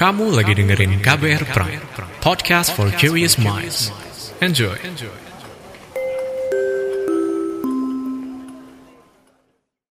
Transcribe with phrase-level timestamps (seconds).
[0.00, 1.84] Kamu lagi dengerin KBR Prime,
[2.24, 3.92] podcast for curious minds.
[4.40, 4.72] Enjoy.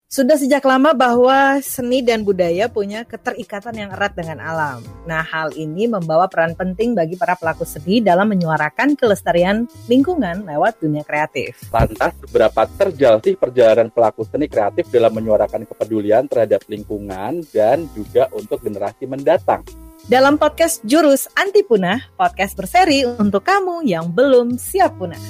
[0.09, 4.81] Sudah sejak lama bahwa seni dan budaya punya keterikatan yang erat dengan alam.
[5.05, 10.81] Nah, hal ini membawa peran penting bagi para pelaku seni dalam menyuarakan kelestarian lingkungan lewat
[10.81, 11.61] dunia kreatif.
[11.69, 18.33] Lantas, seberapa terjal sih perjalanan pelaku seni kreatif dalam menyuarakan kepedulian terhadap lingkungan dan juga
[18.33, 19.90] untuk generasi mendatang?
[20.11, 25.23] Dalam podcast Jurus Anti Punah, podcast berseri untuk kamu yang belum siap punah.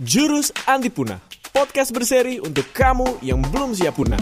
[0.00, 1.20] Jurus Anti Punah,
[1.52, 4.16] podcast berseri untuk kamu yang belum siap punah.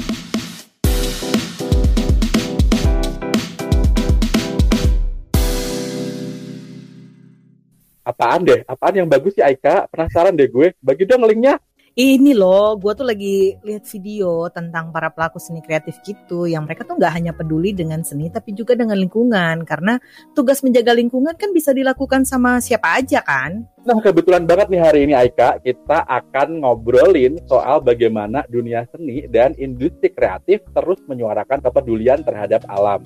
[8.03, 8.67] Apaan deh?
[8.67, 9.87] Apaan yang bagus sih Aika?
[9.87, 10.75] Penasaran deh gue.
[10.83, 11.63] Bagi dong linknya.
[11.92, 16.88] Ini loh, gue tuh lagi lihat video tentang para pelaku seni kreatif gitu, yang mereka
[16.88, 20.01] tuh nggak hanya peduli dengan seni, tapi juga dengan lingkungan, karena
[20.32, 23.68] tugas menjaga lingkungan kan bisa dilakukan sama siapa aja kan.
[23.84, 29.52] Nah kebetulan banget nih hari ini Aika, kita akan ngobrolin soal bagaimana dunia seni dan
[29.60, 33.04] industri kreatif terus menyuarakan kepedulian terhadap alam.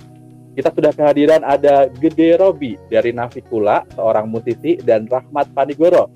[0.54, 6.08] Kita sudah kehadiran ada Gede Robi dari Navikula, seorang musisi, dan Rahmat Panigoro,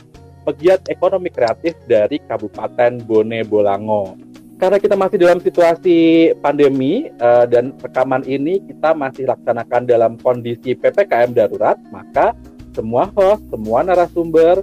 [0.50, 4.18] pegiat ekonomi kreatif dari Kabupaten Bone Bolango.
[4.58, 5.98] Karena kita masih dalam situasi
[6.42, 12.36] pandemi uh, dan rekaman ini kita masih laksanakan dalam kondisi PPKM darurat, maka
[12.76, 14.60] semua host, semua narasumber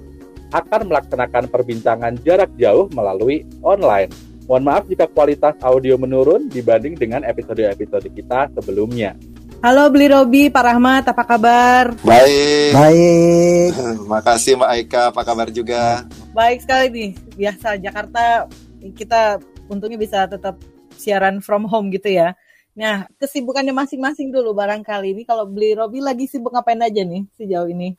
[0.53, 4.11] akan melaksanakan perbincangan jarak jauh melalui online.
[4.45, 9.17] Mohon maaf jika kualitas audio menurun dibanding dengan episode-episode kita sebelumnya.
[9.57, 11.97] Halo Beli Robi, Pak Rahmat, apa kabar?
[12.05, 12.77] Baik.
[12.77, 13.71] Baik.
[14.13, 16.05] Makasih Mbak Aika, apa kabar juga?
[16.29, 17.09] Baik sekali nih.
[17.33, 18.45] Biasa Jakarta
[18.93, 20.61] kita untungnya bisa tetap
[20.93, 22.37] siaran from home gitu ya.
[22.77, 27.65] Nah, kesibukannya masing-masing dulu barangkali ini kalau Beli Robi lagi sibuk ngapain aja nih sejauh
[27.65, 27.97] ini?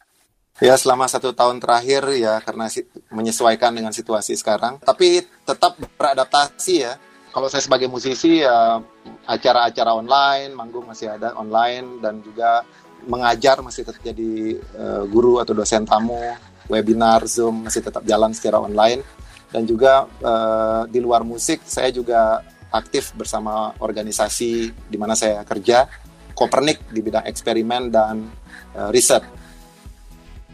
[0.62, 2.70] Ya selama satu tahun terakhir ya karena
[3.10, 4.78] menyesuaikan dengan situasi sekarang.
[4.78, 6.94] Tapi tetap beradaptasi ya.
[7.38, 8.82] Kalau saya sebagai musisi ya
[9.22, 12.66] acara-acara online, manggung masih ada online dan juga
[13.06, 16.18] mengajar masih tetap jadi uh, guru atau dosen tamu,
[16.66, 19.06] webinar, Zoom masih tetap jalan secara online.
[19.54, 22.42] Dan juga uh, di luar musik saya juga
[22.74, 25.86] aktif bersama organisasi di mana saya kerja,
[26.34, 28.26] Kopernik di bidang eksperimen dan
[28.74, 29.22] uh, riset.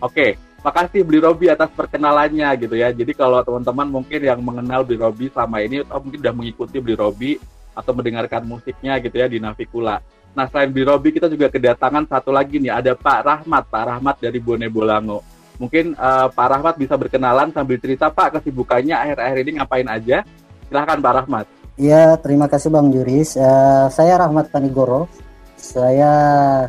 [0.05, 2.89] Oke, makasih Beli Robi atas perkenalannya gitu ya.
[2.89, 6.97] Jadi kalau teman-teman mungkin yang mengenal Beli Robi selama ini atau mungkin sudah mengikuti Beli
[6.97, 7.37] Robi
[7.77, 10.01] atau mendengarkan musiknya gitu ya di Navikula.
[10.33, 14.17] Nah selain Bli Robi kita juga kedatangan satu lagi nih ada Pak Rahmat, Pak Rahmat
[14.25, 15.21] dari Bone Bolango.
[15.61, 20.25] Mungkin uh, Pak Rahmat bisa berkenalan sambil cerita Pak kesibukannya akhir-akhir ini ngapain aja.
[20.67, 21.47] Silahkan Pak Rahmat.
[21.77, 23.37] Ya terima kasih Bang Juris.
[23.37, 25.13] Uh, saya Rahmat Panigoro.
[25.55, 26.13] Saya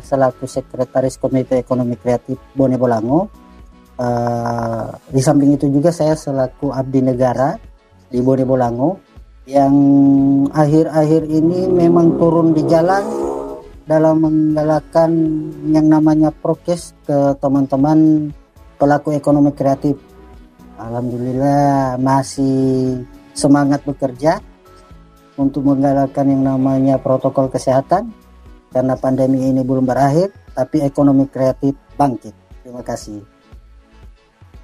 [0.00, 3.45] selaku Sekretaris Komite Ekonomi Kreatif Bone Bolango.
[3.96, 7.56] Uh, di samping itu juga saya selaku abdi negara
[8.12, 9.00] di Bone Bolango
[9.48, 9.72] yang
[10.52, 13.06] akhir-akhir ini memang turun di jalan
[13.86, 15.10] dalam menggalakkan
[15.70, 18.28] yang namanya prokes ke teman-teman
[18.76, 19.96] pelaku ekonomi kreatif.
[20.76, 23.00] Alhamdulillah masih
[23.32, 24.42] semangat bekerja
[25.38, 28.10] untuk menggalakkan yang namanya protokol kesehatan
[28.74, 32.34] karena pandemi ini belum berakhir tapi ekonomi kreatif bangkit.
[32.66, 33.35] Terima kasih.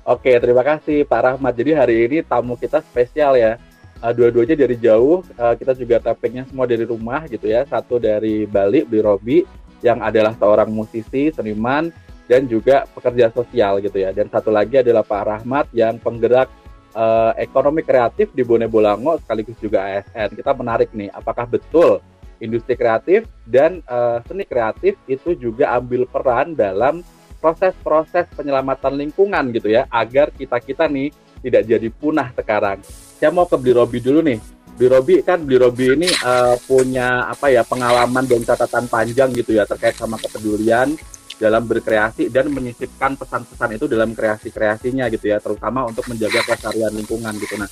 [0.03, 1.55] Oke, terima kasih Pak Rahmat.
[1.55, 3.55] Jadi hari ini tamu kita spesial ya.
[4.03, 7.63] Uh, dua-duanya dari jauh uh, kita juga tappingnya semua dari rumah gitu ya.
[7.71, 9.47] Satu dari Bali Bli Robi
[9.79, 11.95] yang adalah seorang musisi seniman
[12.27, 14.11] dan juga pekerja sosial gitu ya.
[14.11, 16.51] Dan satu lagi adalah Pak Rahmat yang penggerak
[16.99, 22.01] uh, ekonomi kreatif di Bone Bolango sekaligus juga ASN kita menarik nih apakah betul
[22.43, 27.07] industri kreatif dan uh, seni kreatif itu juga ambil peran dalam
[27.43, 31.11] proses-proses penyelamatan lingkungan gitu ya agar kita kita nih
[31.43, 32.79] tidak jadi punah sekarang.
[33.19, 34.39] Saya mau ke Bli Robi dulu nih.
[34.79, 39.59] Bli Robi kan Bli Robi ini uh, punya apa ya pengalaman dan catatan panjang gitu
[39.59, 40.95] ya terkait sama kepedulian
[41.43, 47.35] dalam berkreasi dan menyisipkan pesan-pesan itu dalam kreasi-kreasinya gitu ya, terutama untuk menjaga kelestarian lingkungan
[47.43, 47.59] gitu.
[47.59, 47.67] Nah,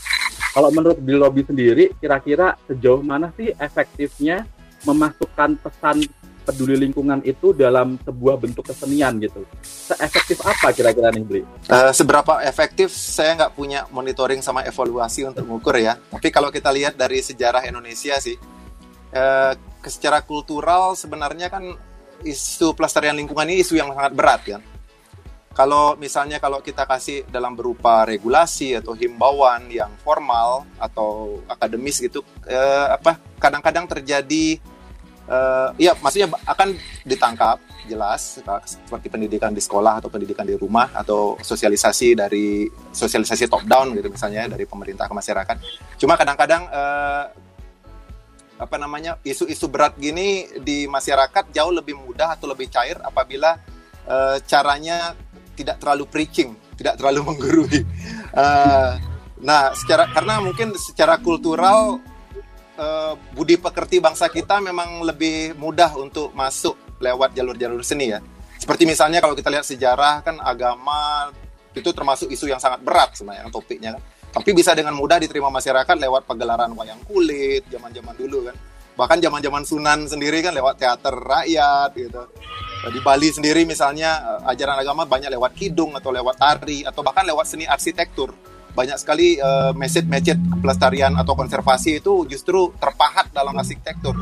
[0.51, 4.43] kalau menurut Bli Robi sendiri, kira-kira sejauh mana sih efektifnya
[4.83, 6.03] memasukkan pesan
[6.43, 9.45] peduli lingkungan itu dalam sebuah bentuk kesenian gitu.
[9.63, 11.43] Seefektif apa kira-kira nih Bli?
[11.69, 15.97] Uh, seberapa efektif saya nggak punya monitoring sama evaluasi untuk mengukur ya.
[16.11, 18.37] Tapi kalau kita lihat dari sejarah Indonesia sih,
[19.15, 19.53] uh,
[19.85, 21.65] secara kultural sebenarnya kan
[22.25, 24.63] isu pelestarian lingkungan ini isu yang sangat berat kan.
[25.51, 32.23] Kalau misalnya kalau kita kasih dalam berupa regulasi atau himbauan yang formal atau akademis gitu,
[32.47, 34.63] eh, apa kadang-kadang terjadi
[35.31, 36.75] uh, ya maksudnya akan
[37.07, 43.65] ditangkap jelas seperti pendidikan di sekolah atau pendidikan di rumah atau sosialisasi dari sosialisasi top
[43.65, 45.57] down gitu misalnya dari pemerintah ke masyarakat.
[45.97, 47.25] Cuma kadang-kadang uh,
[48.61, 53.57] apa namanya isu-isu berat gini di masyarakat jauh lebih mudah atau lebih cair apabila
[54.05, 55.17] uh, caranya
[55.57, 57.81] tidak terlalu preaching, tidak terlalu menggurui.
[58.37, 59.01] Uh,
[59.41, 62.05] nah, secara karena mungkin secara kultural
[62.81, 68.25] uh, budi pekerti bangsa kita memang lebih mudah untuk masuk lewat jalur-jalur seni ya.
[68.57, 71.29] Seperti misalnya kalau kita lihat sejarah kan agama
[71.73, 74.03] itu termasuk isu yang sangat berat sebenarnya topiknya kan.
[74.31, 78.57] Tapi bisa dengan mudah diterima masyarakat lewat pagelaran wayang kulit zaman-zaman dulu kan.
[78.95, 82.23] Bahkan zaman-zaman Sunan sendiri kan lewat teater rakyat gitu.
[82.81, 87.25] Di Bali sendiri misalnya eh, ajaran agama banyak lewat kidung atau lewat tari atau bahkan
[87.25, 88.37] lewat seni arsitektur.
[88.81, 94.17] Banyak sekali uh, message-message pelestarian atau konservasi itu justru terpahat dalam arsitektur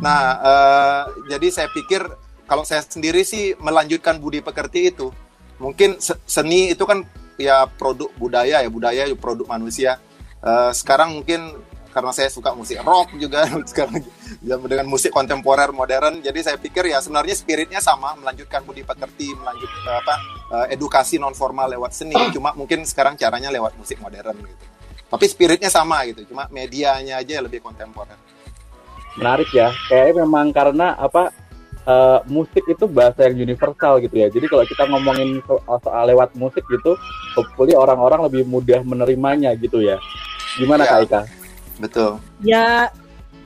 [0.00, 2.04] Nah, uh, jadi saya pikir
[2.46, 5.10] kalau saya sendiri sih melanjutkan budi pekerti itu,
[5.58, 5.98] mungkin
[6.28, 7.02] seni itu kan
[7.36, 9.98] ya produk budaya ya budaya ya produk manusia.
[10.44, 11.56] Uh, sekarang mungkin
[11.96, 13.48] karena saya suka musik rock juga.
[13.72, 14.04] Sekarang
[14.44, 19.80] dengan musik kontemporer modern, jadi saya pikir ya sebenarnya spiritnya sama, melanjutkan budi pekerti, melanjutkan
[19.96, 20.14] apa
[20.52, 24.64] uh, edukasi non formal lewat seni, cuma mungkin sekarang caranya lewat musik modern gitu.
[25.08, 28.20] Tapi spiritnya sama gitu, cuma medianya aja lebih kontemporer.
[29.16, 29.72] Menarik ya.
[29.88, 31.32] Kayak memang karena apa
[31.88, 34.28] uh, musik itu bahasa yang universal gitu ya.
[34.28, 36.92] Jadi kalau kita ngomongin soal, soal lewat musik gitu
[37.32, 39.96] hopefully orang-orang lebih mudah menerimanya gitu ya.
[40.60, 41.45] Gimana ya, Kak Ika?
[41.80, 42.18] Betul.
[42.42, 42.88] Ya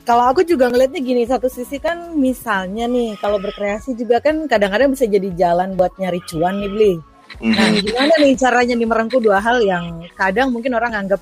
[0.07, 4.91] kalau aku juga ngelihatnya gini satu sisi kan misalnya nih kalau berkreasi juga kan kadang-kadang
[4.91, 6.93] bisa jadi jalan buat nyari cuan nih beli.
[7.41, 7.53] Mm-hmm.
[7.55, 11.21] Nah gimana nih caranya nih merengkuh dua hal yang kadang mungkin orang anggap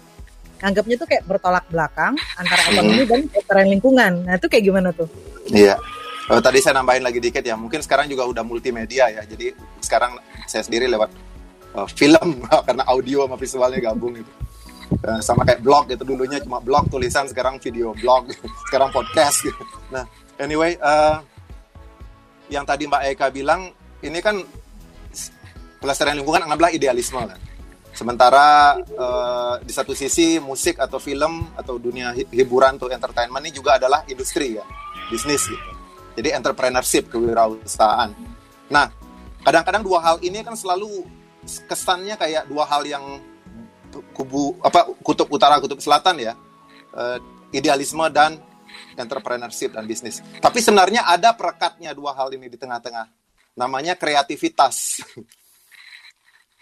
[0.59, 3.09] anggapnya tuh kayak bertolak belakang antara ekonomi hmm.
[3.09, 4.11] dan kesejahteraan lingkungan.
[4.27, 5.07] Nah itu kayak gimana tuh?
[5.49, 5.79] Iya.
[6.29, 7.57] Oh, tadi saya nambahin lagi dikit ya.
[7.57, 9.23] Mungkin sekarang juga udah multimedia ya.
[9.25, 11.09] Jadi sekarang saya sendiri lewat
[11.73, 14.31] uh, film karena audio sama visualnya gabung itu.
[14.99, 18.35] Uh, sama kayak blog itu dulunya cuma blog tulisan sekarang video blog
[18.67, 19.63] sekarang podcast gitu.
[19.95, 20.03] Nah
[20.35, 21.23] anyway uh,
[22.51, 23.71] yang tadi Mbak Eka bilang
[24.03, 24.43] ini kan
[25.79, 27.39] pelestarian lingkungan anggaplah idealisme kan
[27.89, 33.81] Sementara uh, di satu sisi musik atau film atau dunia hiburan atau entertainment ini juga
[33.81, 34.65] adalah industri ya,
[35.09, 35.69] bisnis gitu.
[36.15, 38.15] Jadi entrepreneurship, kewirausahaan.
[38.69, 38.87] Nah,
[39.41, 41.03] kadang-kadang dua hal ini kan selalu
[41.65, 43.03] kesannya kayak dua hal yang
[44.13, 46.33] kubu apa kutub utara kutub selatan ya.
[46.89, 47.17] Uh,
[47.53, 48.37] idealisme dan
[48.97, 50.21] entrepreneurship dan bisnis.
[50.41, 53.09] Tapi sebenarnya ada perekatnya dua hal ini di tengah-tengah.
[53.57, 55.01] Namanya kreativitas.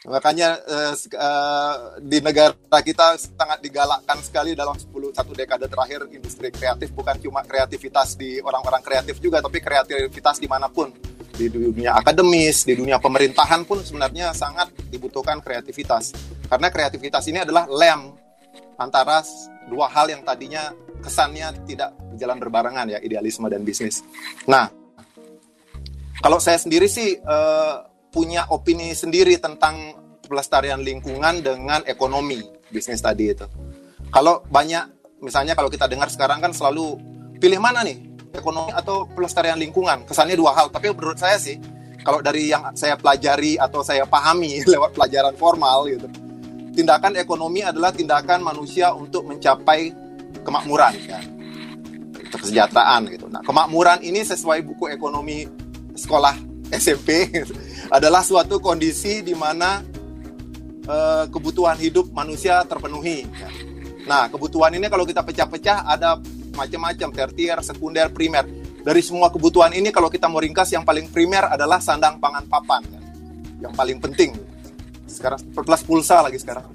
[0.08, 6.48] Makanya uh, uh, di negara kita sangat digalakkan sekali dalam 10 satu dekade terakhir industri
[6.48, 10.94] kreatif bukan cuma kreativitas di orang-orang kreatif juga tapi kreativitas di mana pun
[11.38, 16.16] di dunia akademis, di dunia pemerintahan pun sebenarnya sangat dibutuhkan kreativitas.
[16.48, 18.16] Karena kreativitas ini adalah lem
[18.80, 19.22] antara
[19.68, 20.72] dua hal yang tadinya
[21.04, 24.01] kesannya tidak berjalan berbarengan ya, idealisme dan bisnis.
[24.50, 24.72] Nah,
[26.24, 29.94] kalau saya sendiri sih uh, punya opini sendiri tentang
[30.25, 32.42] pelestarian lingkungan dengan ekonomi
[32.74, 33.45] bisnis tadi itu.
[34.10, 36.97] Kalau banyak, misalnya kalau kita dengar sekarang kan selalu
[37.38, 38.02] pilih mana nih,
[38.33, 40.04] ekonomi atau pelestarian lingkungan.
[40.07, 41.59] Kesannya dua hal, tapi menurut saya sih,
[42.07, 46.07] kalau dari yang saya pelajari atau saya pahami lewat pelajaran formal gitu,
[46.71, 49.92] tindakan ekonomi adalah tindakan manusia untuk mencapai
[50.47, 51.23] kemakmuran kan
[52.28, 53.28] kesejahteraan gitu.
[53.31, 55.47] Nah, kemakmuran ini sesuai buku ekonomi
[55.95, 56.35] sekolah
[56.83, 57.28] SMP
[57.87, 59.83] adalah suatu kondisi di mana
[60.87, 63.28] uh, kebutuhan hidup manusia terpenuhi.
[63.28, 63.49] Ya.
[64.07, 66.19] Nah, kebutuhan ini kalau kita pecah-pecah ada
[66.56, 68.47] macam-macam, tertier, sekunder, primer.
[68.88, 72.80] Dari semua kebutuhan ini kalau kita mau ringkas yang paling primer adalah sandang pangan papan
[72.88, 73.04] kan.
[73.60, 74.32] Yang paling penting.
[75.12, 76.72] Sekarang plus pulsa lagi sekarang.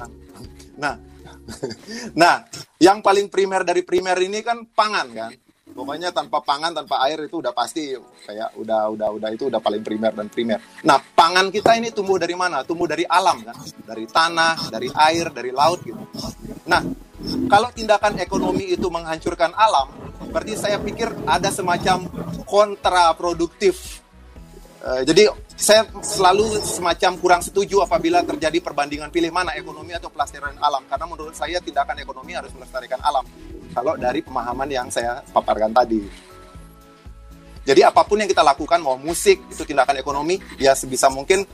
[0.76, 1.00] Nah,
[2.20, 2.44] nah,
[2.76, 5.32] yang paling primer dari primer ini kan pangan kan.
[5.72, 7.96] Pokoknya tanpa pangan, tanpa air itu udah pasti
[8.28, 10.60] kayak udah udah udah itu udah paling primer dan primer.
[10.84, 12.60] Nah, pangan kita ini tumbuh dari mana?
[12.60, 13.56] Tumbuh dari alam kan,
[13.88, 15.96] dari tanah, dari air, dari laut gitu.
[16.68, 16.84] Nah,
[17.48, 20.01] kalau tindakan ekonomi itu menghancurkan alam,
[20.32, 22.08] berarti saya pikir ada semacam
[22.48, 24.00] kontraproduktif.
[24.82, 30.58] Uh, jadi saya selalu semacam kurang setuju apabila terjadi perbandingan pilih mana ekonomi atau pelestarian
[30.58, 33.22] alam karena menurut saya tindakan ekonomi harus melestarikan alam
[33.70, 36.02] kalau dari pemahaman yang saya paparkan tadi.
[37.62, 41.46] Jadi apa pun yang kita lakukan, mau musik, itu tindakan ekonomi, ya sebisa mungkin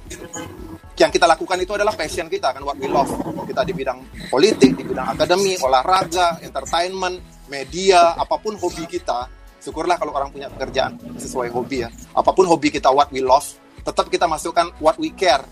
[0.96, 3.12] yang kita lakukan itu adalah passion kita, kan what we love.
[3.44, 4.00] Kita di bidang
[4.32, 9.28] politik, di bidang akademi, olahraga, entertainment, media, apa pun hobi kita,
[9.58, 11.90] syukurlah kalau orang punya pekerjaan sesuai hobi ya.
[12.14, 13.44] Apa pun hobi kita what we love,
[13.82, 15.42] tetap kita masukkan what we care.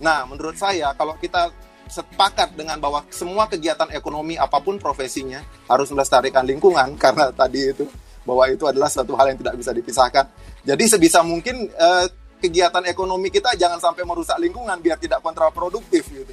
[0.00, 1.52] Nah, menurut saya kalau kita
[1.90, 7.84] sepakat dengan bahwa semua kegiatan ekonomi apa pun profesinya harus melestarikan lingkungan karena tadi itu
[8.22, 10.24] bahwa itu adalah satu hal yang tidak bisa dipisahkan.
[10.62, 12.06] Jadi sebisa mungkin eh,
[12.40, 16.32] kegiatan ekonomi kita jangan sampai merusak lingkungan biar tidak kontraproduktif gitu.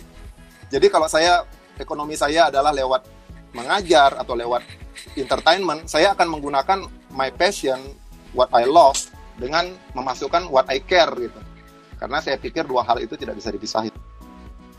[0.68, 1.44] Jadi kalau saya
[1.80, 3.17] ekonomi saya adalah lewat
[3.58, 4.62] mengajar atau lewat
[5.18, 7.82] entertainment, saya akan menggunakan my passion,
[8.38, 9.02] what I love
[9.42, 11.42] dengan memasukkan what I care gitu.
[11.98, 13.94] Karena saya pikir dua hal itu tidak bisa dipisahin.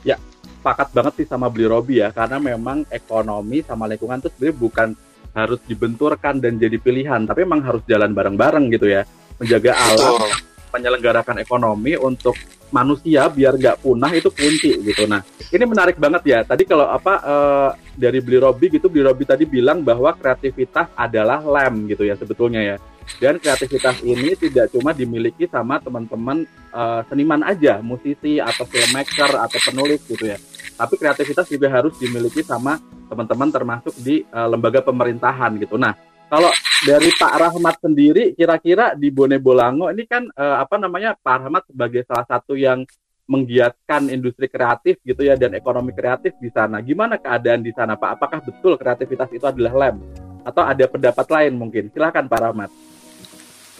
[0.07, 0.15] Ya,
[0.63, 4.89] sepakat banget sih sama beli Robi ya, karena memang ekonomi sama lingkungan itu sebenarnya bukan
[5.35, 9.03] harus dibenturkan dan jadi pilihan, tapi memang harus jalan bareng-bareng gitu ya,
[9.43, 10.31] menjaga alam,
[10.71, 12.39] menyelenggarakan ekonomi untuk
[12.71, 15.05] manusia biar nggak punah itu kunci gitu.
[15.09, 16.39] Nah, ini menarik banget ya.
[16.45, 21.41] Tadi kalau apa eh, dari beli Robi gitu, beli Robi tadi bilang bahwa kreativitas adalah
[21.41, 22.77] lem gitu ya sebetulnya ya.
[23.17, 29.59] Dan kreativitas ini tidak cuma dimiliki sama teman-teman eh, seniman aja, musisi atau filmmaker atau
[29.65, 30.39] penulis gitu ya.
[30.79, 35.81] Tapi kreativitas juga harus dimiliki sama teman-teman termasuk di eh, lembaga pemerintahan gitu.
[35.81, 35.97] Nah,
[36.29, 36.53] kalau
[36.85, 41.63] dari Pak Rahmat sendiri, kira-kira di Bone Bolango ini kan eh, apa namanya Pak Rahmat
[41.73, 42.85] sebagai salah satu yang
[43.29, 46.81] menggiatkan industri kreatif gitu ya dan ekonomi kreatif di sana.
[46.85, 48.21] Gimana keadaan di sana Pak?
[48.21, 50.01] Apakah betul kreativitas itu adalah lem?
[50.45, 51.93] Atau ada pendapat lain mungkin?
[51.93, 52.71] Silahkan Pak Rahmat.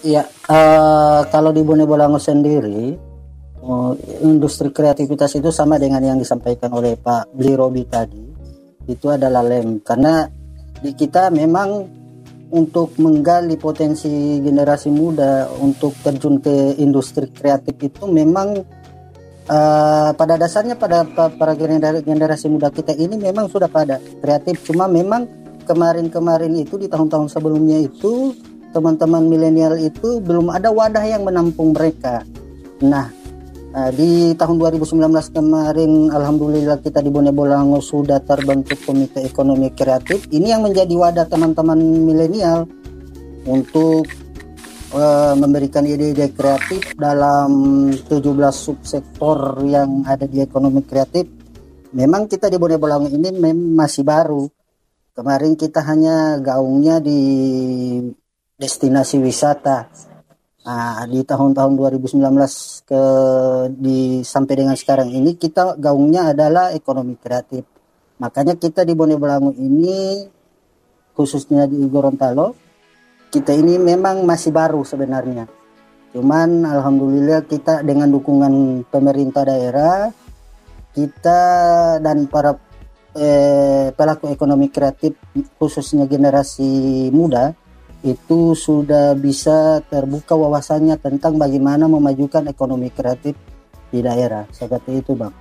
[0.05, 2.97] Iya, eh, kalau di Bone Bolango sendiri,
[3.61, 3.93] eh,
[4.25, 8.25] industri kreativitas itu sama dengan yang disampaikan oleh Pak Bli Robi tadi.
[8.89, 10.25] Itu adalah lem, karena
[10.81, 11.98] di kita memang
[12.49, 18.57] untuk menggali potensi generasi muda untuk terjun ke industri kreatif itu memang
[19.49, 24.65] eh, pada dasarnya pada pa- para gener- generasi muda kita ini memang sudah pada kreatif,
[24.65, 25.29] cuma memang
[25.69, 28.33] kemarin-kemarin itu di tahun-tahun sebelumnya itu
[28.73, 32.25] teman-teman milenial itu belum ada wadah yang menampung mereka.
[32.85, 33.18] Nah,
[33.75, 40.29] eh, di tahun 2019 kemarin alhamdulillah kita di Bone Bolango sudah terbentuk komite ekonomi kreatif.
[40.29, 42.65] Ini yang menjadi wadah teman-teman milenial
[43.49, 44.09] untuk
[44.93, 47.51] eh, memberikan ide-ide kreatif dalam
[47.93, 48.09] 17
[48.53, 51.29] subsektor yang ada di ekonomi kreatif.
[51.97, 54.45] Memang kita di Bone Bolango ini masih baru.
[55.17, 57.19] Kemarin kita hanya gaungnya di
[58.59, 59.89] destinasi wisata.
[60.69, 62.21] Nah, di tahun-tahun 2019
[62.85, 63.03] ke
[63.73, 67.65] di sampai dengan sekarang ini kita gaungnya adalah ekonomi kreatif.
[68.21, 70.29] Makanya kita di Bone Bolango ini
[71.17, 72.53] khususnya di Gorontalo
[73.33, 75.49] kita ini memang masih baru sebenarnya.
[76.13, 80.13] Cuman alhamdulillah kita dengan dukungan pemerintah daerah
[80.93, 81.41] kita
[82.05, 82.53] dan para
[83.17, 85.17] eh, pelaku ekonomi kreatif
[85.57, 87.57] khususnya generasi muda
[88.07, 93.35] itu sudah bisa terbuka wawasannya tentang bagaimana memajukan ekonomi kreatif
[93.91, 95.35] di daerah seperti itu bang.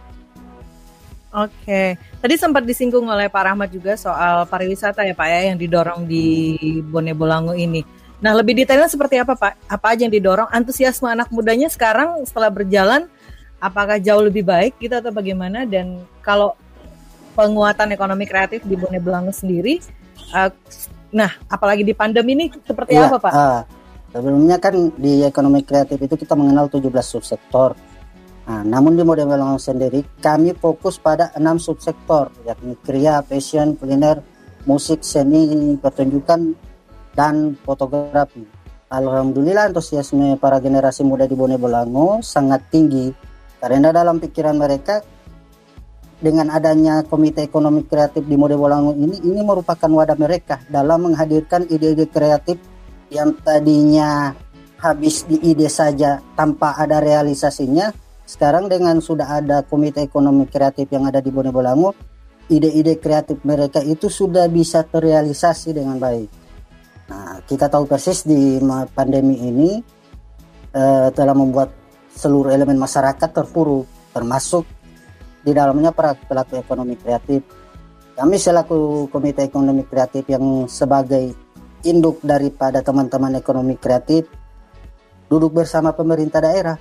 [1.38, 6.10] Oke, tadi sempat disinggung oleh Pak Rahmat juga soal pariwisata ya Pak ya yang didorong
[6.10, 7.86] di Bone Bolango ini.
[8.18, 9.70] Nah lebih detailnya seperti apa Pak?
[9.70, 10.50] Apa aja yang didorong?
[10.50, 13.06] Antusiasme anak mudanya sekarang setelah berjalan,
[13.62, 15.70] apakah jauh lebih baik gitu atau bagaimana?
[15.70, 16.58] Dan kalau
[17.38, 19.78] penguatan ekonomi kreatif di Bone Bolango sendiri,
[20.34, 20.50] eh,
[21.12, 23.32] nah apalagi di pandemi ini seperti Iya, apa Pak?
[23.32, 23.62] ah,
[24.12, 27.76] sebelumnya kan di ekonomi kreatif itu kita mengenal 17 subsektor.
[28.48, 34.24] Nah, namun di model Bolango sendiri kami fokus pada enam subsektor yakni kriya, fashion, kuliner,
[34.64, 36.56] musik, seni, pertunjukan
[37.12, 38.48] dan fotografi.
[38.88, 43.12] Alhamdulillah antusiasme para generasi muda di Bone Bolango sangat tinggi
[43.60, 45.04] karena dalam pikiran mereka
[46.18, 51.70] dengan adanya komite ekonomi kreatif di Mode Bolango ini ini merupakan wadah mereka dalam menghadirkan
[51.70, 52.58] ide-ide kreatif
[53.14, 54.34] yang tadinya
[54.82, 57.94] habis di ide saja tanpa ada realisasinya
[58.26, 61.94] sekarang dengan sudah ada komite ekonomi kreatif yang ada di Bone Bolango
[62.50, 66.30] ide-ide kreatif mereka itu sudah bisa terrealisasi dengan baik.
[67.08, 68.60] Nah kita tahu persis di
[68.92, 69.80] pandemi ini
[70.74, 71.72] eh, telah membuat
[72.18, 74.66] seluruh elemen masyarakat terpuruk termasuk
[75.48, 77.39] di dalamnya para pelaku ekonomi kreatif.
[78.20, 81.32] Kami selaku Komite Ekonomi Kreatif yang sebagai
[81.88, 84.27] induk daripada teman-teman ekonomi kreatif
[85.32, 86.75] duduk bersama pemerintah daerah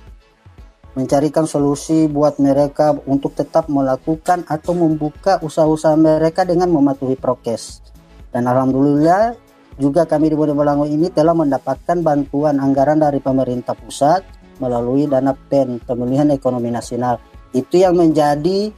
[0.97, 7.85] mencarikan solusi buat mereka untuk tetap melakukan atau membuka usaha-usaha mereka dengan mematuhi prokes.
[8.33, 9.37] Dan alhamdulillah
[9.77, 14.25] juga kami di Bone Bolango ini telah mendapatkan bantuan anggaran dari pemerintah pusat
[14.57, 17.36] melalui dana PEN Pemilihan Ekonomi Nasional.
[17.57, 18.69] Itu yang menjadi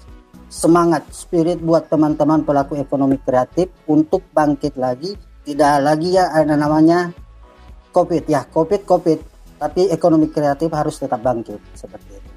[0.47, 5.13] semangat spirit buat teman-teman pelaku ekonomi kreatif untuk bangkit lagi
[5.45, 7.13] tidak lagi ya ada namanya
[7.93, 9.21] covid ya covid covid
[9.61, 12.29] tapi ekonomi kreatif harus tetap bangkit seperti itu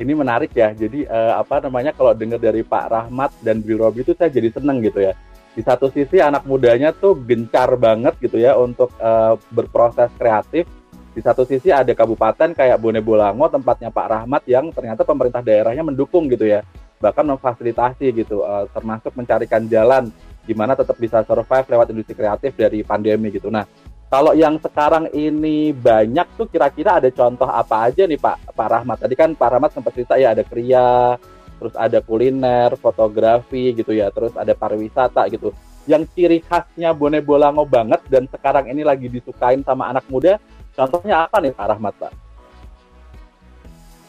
[0.00, 0.72] ini menarik ya.
[0.72, 4.48] Jadi uh, apa namanya kalau dengar dari Pak Rahmat dan Bri Robi itu saya jadi
[4.48, 5.12] seneng gitu ya.
[5.52, 10.64] Di satu sisi anak mudanya tuh gencar banget gitu ya untuk uh, berproses kreatif.
[11.12, 15.84] Di satu sisi ada kabupaten kayak Bone Bolango tempatnya Pak Rahmat yang ternyata pemerintah daerahnya
[15.84, 16.64] mendukung gitu ya.
[17.04, 20.08] Bahkan memfasilitasi gitu uh, termasuk mencarikan jalan
[20.48, 23.52] gimana tetap bisa survive lewat industri kreatif dari pandemi gitu.
[23.52, 23.68] Nah,
[24.12, 28.96] kalau yang sekarang ini banyak tuh kira-kira ada contoh apa aja nih Pak Pak Rahmat?
[29.04, 31.16] Tadi kan Pak Rahmat sempat cerita ya ada kria,
[31.56, 35.52] terus ada kuliner, fotografi gitu ya, terus ada pariwisata gitu.
[35.88, 40.42] Yang ciri khasnya Bone Bolango banget dan sekarang ini lagi disukain sama anak muda,
[40.76, 42.12] contohnya apa nih Pak Rahmat Pak?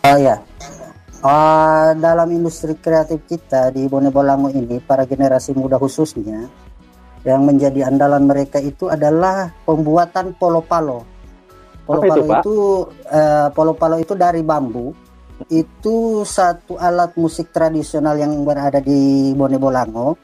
[0.04, 0.36] Oh ya,
[1.24, 6.52] uh, dalam industri kreatif kita di Bone Bolango ini, para generasi muda khususnya,
[7.24, 11.08] yang menjadi andalan mereka itu adalah pembuatan polo-palo.
[11.88, 12.56] Polo-palo itu, itu
[13.12, 14.92] uh, polo-palo itu dari bambu.
[15.48, 20.20] Itu satu alat musik tradisional yang berada di Bone Bolango.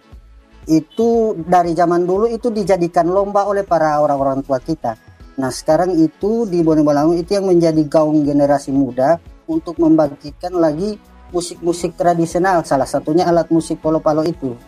[0.67, 4.95] Itu dari zaman dulu itu dijadikan lomba oleh para orang-orang tua kita.
[5.39, 10.99] Nah, sekarang itu di Bone Bolango itu yang menjadi gaung generasi muda untuk membangkitkan lagi
[11.31, 12.67] musik-musik tradisional.
[12.67, 14.59] Salah satunya alat musik polo-palo itu.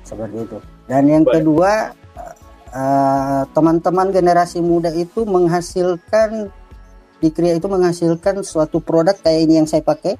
[0.00, 0.58] Seperti itu.
[0.88, 1.44] Dan yang Baik.
[1.44, 1.92] kedua,
[2.72, 6.48] eh, teman-teman uh, generasi muda itu menghasilkan
[7.20, 10.16] di Kria itu menghasilkan suatu produk kayak ini yang saya pakai.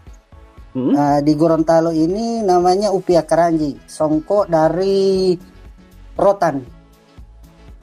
[0.76, 0.92] Hmm?
[0.92, 5.32] Uh, di Gorontalo ini namanya Upia Karanji, songkok dari
[6.20, 6.75] rotan.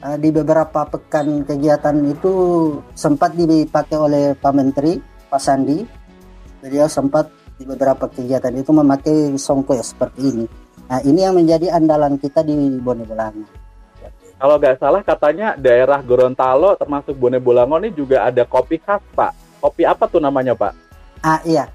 [0.03, 2.33] Uh, di beberapa pekan kegiatan itu
[2.91, 4.99] sempat dipakai oleh Pak Menteri,
[5.31, 5.79] Pak Sandi.
[6.59, 10.45] Beliau sempat di beberapa kegiatan itu memakai songkok ya seperti ini.
[10.91, 12.51] Nah, ini yang menjadi andalan kita di
[12.83, 13.47] Bone Bolango.
[14.35, 19.63] Kalau nggak salah katanya daerah Gorontalo termasuk Bone Bolango ini juga ada kopi khas, Pak.
[19.63, 20.73] Kopi apa tuh namanya, Pak?
[21.23, 21.71] Ah, iya.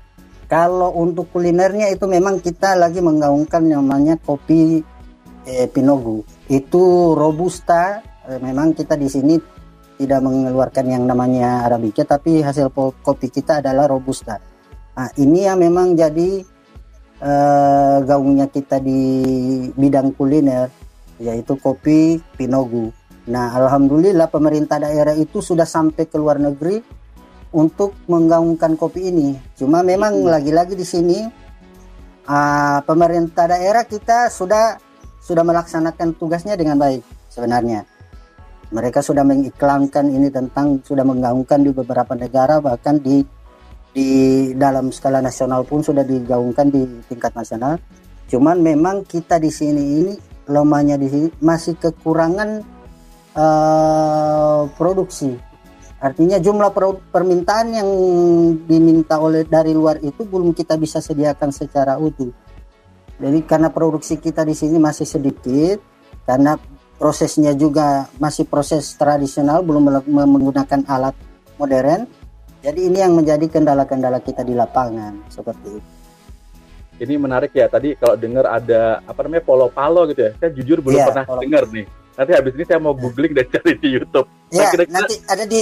[0.52, 4.84] Kalau untuk kulinernya itu memang kita lagi menggaungkan namanya kopi
[5.48, 6.28] eh, Pinogu.
[6.44, 8.04] Itu robusta.
[8.28, 9.40] Eh, memang kita di sini
[9.96, 12.68] tidak mengeluarkan yang namanya arabica, tapi hasil
[13.00, 14.36] kopi kita adalah robusta.
[15.00, 16.44] Nah, ini yang memang jadi
[17.24, 19.00] uh, gaungnya kita di
[19.72, 20.68] bidang kuliner
[21.18, 22.92] yaitu kopi Pinogu.
[23.32, 26.84] Nah, alhamdulillah pemerintah daerah itu sudah sampai ke luar negeri
[27.56, 29.40] untuk menggaungkan kopi ini.
[29.56, 30.28] Cuma memang hmm.
[30.28, 31.18] lagi-lagi di sini
[32.28, 34.76] uh, pemerintah daerah kita sudah
[35.18, 37.97] sudah melaksanakan tugasnya dengan baik sebenarnya.
[38.68, 43.24] Mereka sudah mengiklankan ini tentang sudah menggaungkan di beberapa negara bahkan di
[43.88, 44.08] di
[44.52, 47.80] dalam skala nasional pun sudah digaungkan di tingkat nasional.
[48.28, 52.60] Cuman memang kita di sini ini lemahnya di sini masih kekurangan
[53.32, 55.32] uh, produksi.
[55.98, 56.70] Artinya jumlah
[57.10, 57.90] permintaan yang
[58.68, 62.30] diminta oleh dari luar itu belum kita bisa sediakan secara utuh.
[63.18, 65.82] Jadi karena produksi kita di sini masih sedikit,
[66.22, 66.54] karena
[66.98, 71.14] prosesnya juga masih proses tradisional, belum menggunakan alat
[71.56, 72.10] modern,
[72.58, 75.90] jadi ini yang menjadi kendala-kendala kita di lapangan seperti itu.
[76.98, 80.30] Ini menarik ya tadi kalau dengar ada apa namanya polo palo gitu ya.
[80.42, 81.86] Saya jujur belum ya, pernah dengar nih.
[82.18, 84.26] Nanti habis ini saya mau googling dan cari di YouTube.
[84.50, 85.60] Iya, nah, nanti ada di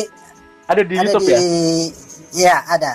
[0.64, 1.40] ada di ada YouTube di, ya?
[2.32, 2.92] Iya, ada.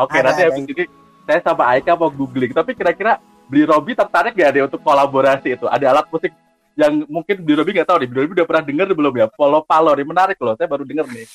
[0.00, 0.48] Oke, ada, nanti ada.
[0.48, 0.84] habis ini
[1.28, 2.56] saya sama Aika mau googling.
[2.56, 3.20] Tapi kira-kira
[3.52, 5.68] beli Robi tertarik gak deh untuk kolaborasi itu?
[5.68, 6.32] Ada alat musik
[6.78, 8.08] yang mungkin beli Robi nggak tahu nih.
[8.08, 9.26] Robi udah pernah dengar belum ya?
[9.28, 10.56] Polo palo, ini menarik loh.
[10.56, 11.26] Saya baru dengar nih.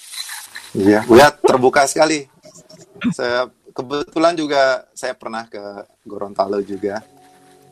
[0.77, 2.27] Iya, ya terbuka sekali.
[3.13, 5.61] Saya kebetulan juga saya pernah ke
[6.01, 7.05] Gorontalo juga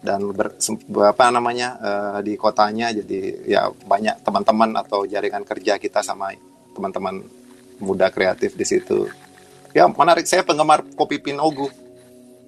[0.05, 0.53] dan ber,
[1.01, 6.29] apa namanya uh, di kotanya jadi ya banyak teman-teman atau jaringan kerja kita sama
[6.77, 7.25] teman-teman
[7.81, 9.09] muda kreatif di situ.
[9.73, 11.67] Ya menarik saya penggemar kopi Pinogu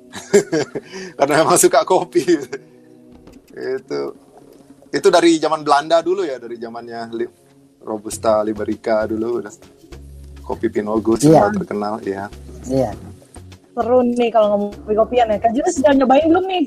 [1.18, 2.24] karena memang suka kopi
[3.58, 4.02] itu
[4.91, 7.12] itu dari zaman Belanda dulu ya dari zamannya
[7.84, 9.54] Robusta Liberica dulu udah
[10.47, 11.52] kopi Pinogus yeah.
[11.52, 12.32] terkenal ya.
[12.67, 12.91] Iya.
[13.76, 15.38] Seru nih kalau ngomong kopi-kopian ya.
[15.38, 16.65] Kak Juna sudah nyobain belum nih?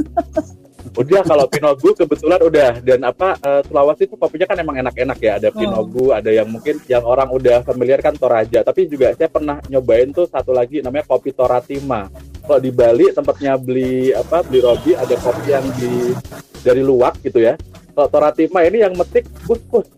[0.96, 5.32] udah kalau Pinogu kebetulan udah dan apa uh, Sulawesi itu kopinya kan emang enak-enak ya
[5.38, 6.16] ada Pinogu oh.
[6.16, 10.26] ada yang mungkin yang orang udah familiar kan Toraja tapi juga saya pernah nyobain tuh
[10.26, 12.08] satu lagi namanya kopi Toratima
[12.42, 16.16] kalau di Bali tempatnya beli apa beli Robi ada kopi yang di
[16.60, 17.56] dari luak gitu ya
[17.92, 19.88] kalau Toratima ini yang metik kus-kus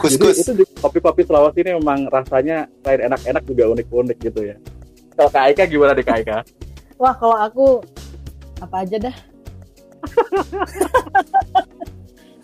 [0.00, 4.56] Kus, Jadi itu di kopi-kopi Sulawesi ini memang rasanya selain enak-enak juga unik-unik gitu ya.
[5.14, 6.38] Kalau Kak Aika gimana di Kak Aika?
[7.02, 7.66] Wah kalau aku
[8.58, 9.16] apa aja dah.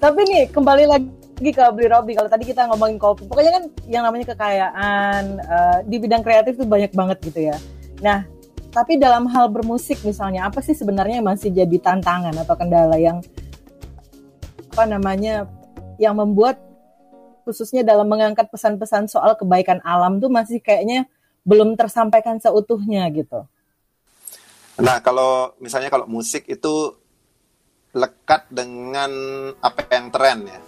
[0.04, 3.64] Tapi nih kembali lagi lagi ke beli Robi kalau tadi kita ngomongin kopi pokoknya kan
[3.86, 7.54] yang namanya kekayaan uh, di bidang kreatif tuh banyak banget gitu ya
[8.02, 8.26] nah
[8.74, 13.22] tapi dalam hal bermusik misalnya apa sih sebenarnya yang masih jadi tantangan atau kendala yang
[14.78, 15.50] apa namanya
[15.98, 16.54] yang membuat
[17.42, 21.10] khususnya dalam mengangkat pesan-pesan soal kebaikan alam tuh masih kayaknya
[21.42, 23.42] belum tersampaikan seutuhnya gitu.
[24.78, 26.94] Nah, kalau misalnya kalau musik itu
[27.90, 29.10] lekat dengan
[29.58, 30.60] apa yang tren ya.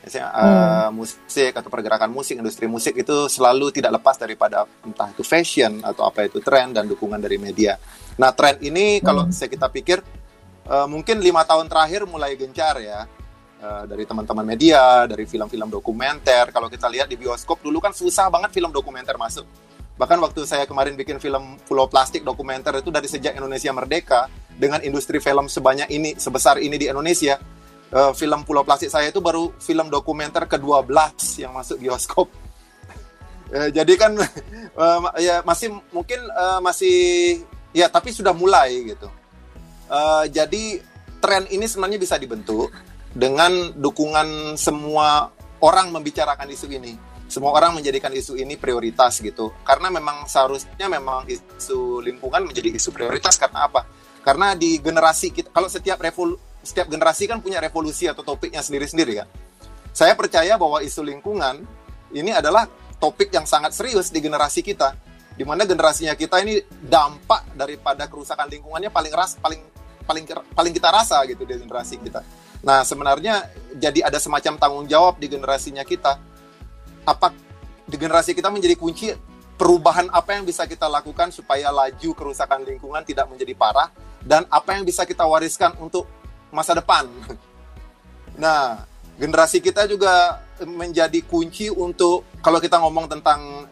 [0.00, 0.40] Misalnya hmm.
[0.40, 5.84] uh, musik atau pergerakan musik, industri musik itu selalu tidak lepas daripada entah itu fashion
[5.84, 7.76] atau apa itu tren dan dukungan dari media.
[8.16, 9.04] Nah, tren ini hmm.
[9.04, 10.00] kalau saya kita pikir
[10.66, 13.06] uh, mungkin lima tahun terakhir mulai gencar ya
[13.60, 16.48] Eh, dari teman-teman media, dari film-film dokumenter.
[16.48, 19.44] Kalau kita lihat di bioskop dulu kan susah banget film dokumenter masuk.
[20.00, 24.80] Bahkan waktu saya kemarin bikin film Pulau Plastik dokumenter itu dari sejak Indonesia merdeka dengan
[24.80, 27.36] industri film sebanyak ini, sebesar ini di Indonesia,
[27.92, 30.88] uh, film Pulau Plastik saya itu baru film dokumenter ke-12
[31.44, 32.32] yang masuk bioskop.
[33.52, 36.96] uh, jadi kan uh, ya masih mungkin uh, masih
[37.76, 39.19] ya tapi sudah mulai gitu.
[39.90, 40.78] Uh, jadi
[41.18, 42.70] tren ini sebenarnya bisa dibentuk
[43.10, 46.94] dengan dukungan semua orang membicarakan isu ini.
[47.30, 49.54] Semua orang menjadikan isu ini prioritas gitu.
[49.62, 53.86] Karena memang seharusnya memang isu lingkungan menjadi isu prioritas karena apa?
[54.22, 59.22] Karena di generasi kita kalau setiap revol setiap generasi kan punya revolusi atau topiknya sendiri-sendiri
[59.22, 59.28] kan.
[59.94, 61.62] Saya percaya bahwa isu lingkungan
[62.10, 62.66] ini adalah
[62.98, 64.94] topik yang sangat serius di generasi kita.
[65.38, 69.69] Di mana generasinya kita ini dampak daripada kerusakan lingkungannya paling ras paling
[70.10, 72.26] paling paling kita rasa gitu di generasi kita.
[72.66, 73.46] Nah, sebenarnya
[73.78, 76.18] jadi ada semacam tanggung jawab di generasinya kita.
[77.06, 77.30] Apa
[77.86, 79.14] di generasi kita menjadi kunci
[79.54, 83.88] perubahan apa yang bisa kita lakukan supaya laju kerusakan lingkungan tidak menjadi parah
[84.26, 86.10] dan apa yang bisa kita wariskan untuk
[86.50, 87.06] masa depan.
[88.40, 88.88] Nah,
[89.20, 93.68] generasi kita juga menjadi kunci untuk kalau kita ngomong tentang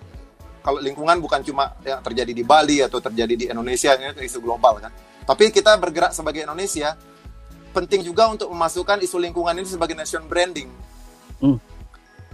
[0.60, 4.76] kalau lingkungan bukan cuma yang terjadi di Bali atau terjadi di Indonesia ini isu global
[4.76, 4.92] kan.
[5.28, 6.96] Tapi kita bergerak sebagai Indonesia
[7.76, 10.72] penting juga untuk memasukkan isu lingkungan ini sebagai nation branding.
[11.44, 11.60] Hmm.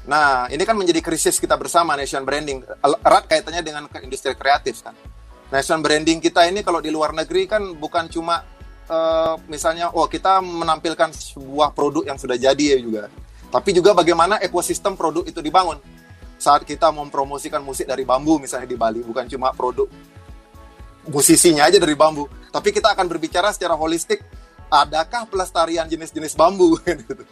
[0.07, 2.63] Nah, ini kan menjadi krisis kita bersama nation branding.
[3.03, 4.95] Erat kaitannya dengan industri kreatif kan.
[5.51, 8.47] Nation branding kita ini kalau di luar negeri kan bukan cuma
[8.87, 13.11] uh, misalnya oh kita menampilkan sebuah produk yang sudah jadi ya juga.
[13.51, 15.83] Tapi juga bagaimana ekosistem produk itu dibangun.
[16.39, 19.87] Saat kita mempromosikan musik dari bambu misalnya di Bali, bukan cuma produk
[21.09, 24.23] musisinya aja dari bambu, tapi kita akan berbicara secara holistik
[24.73, 27.25] adakah pelestarian jenis-jenis bambu gitu.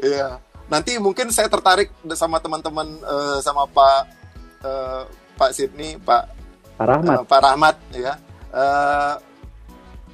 [0.00, 0.40] Iya.
[0.64, 4.00] Nanti mungkin saya tertarik sama teman-teman uh, sama Pak
[4.64, 5.02] uh,
[5.36, 6.24] Pak Sidney, Pak
[6.80, 7.14] Pak Rahmat.
[7.20, 8.14] Uh, Pak Rahmat ya.
[8.54, 9.14] Uh,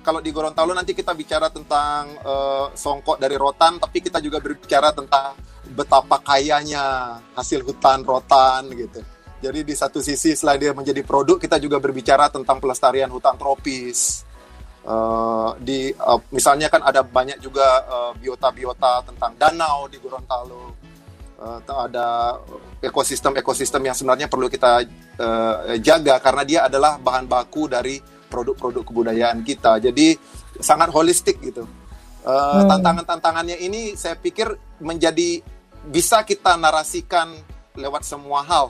[0.00, 4.96] kalau di Gorontalo nanti kita bicara tentang uh, songkok dari rotan, tapi kita juga berbicara
[4.96, 5.36] tentang
[5.70, 9.04] betapa kayanya hasil hutan rotan gitu.
[9.40, 14.28] Jadi di satu sisi selain dia menjadi produk, kita juga berbicara tentang pelestarian hutan tropis.
[14.80, 20.76] Uh, di uh, misalnya kan ada banyak juga uh, biota-biota tentang danau di Gorontalo.
[21.40, 22.36] Uh, ada
[22.84, 24.84] ekosistem-ekosistem yang sebenarnya perlu kita
[25.20, 27.96] uh, jaga karena dia adalah bahan baku dari
[28.28, 29.80] produk-produk kebudayaan kita.
[29.80, 30.16] Jadi
[30.60, 31.64] sangat holistik gitu.
[32.20, 32.68] Uh, hmm.
[32.68, 34.52] tantangan-tantangannya ini saya pikir
[34.84, 35.40] menjadi
[35.88, 37.32] bisa kita narasikan
[37.72, 38.68] lewat semua hal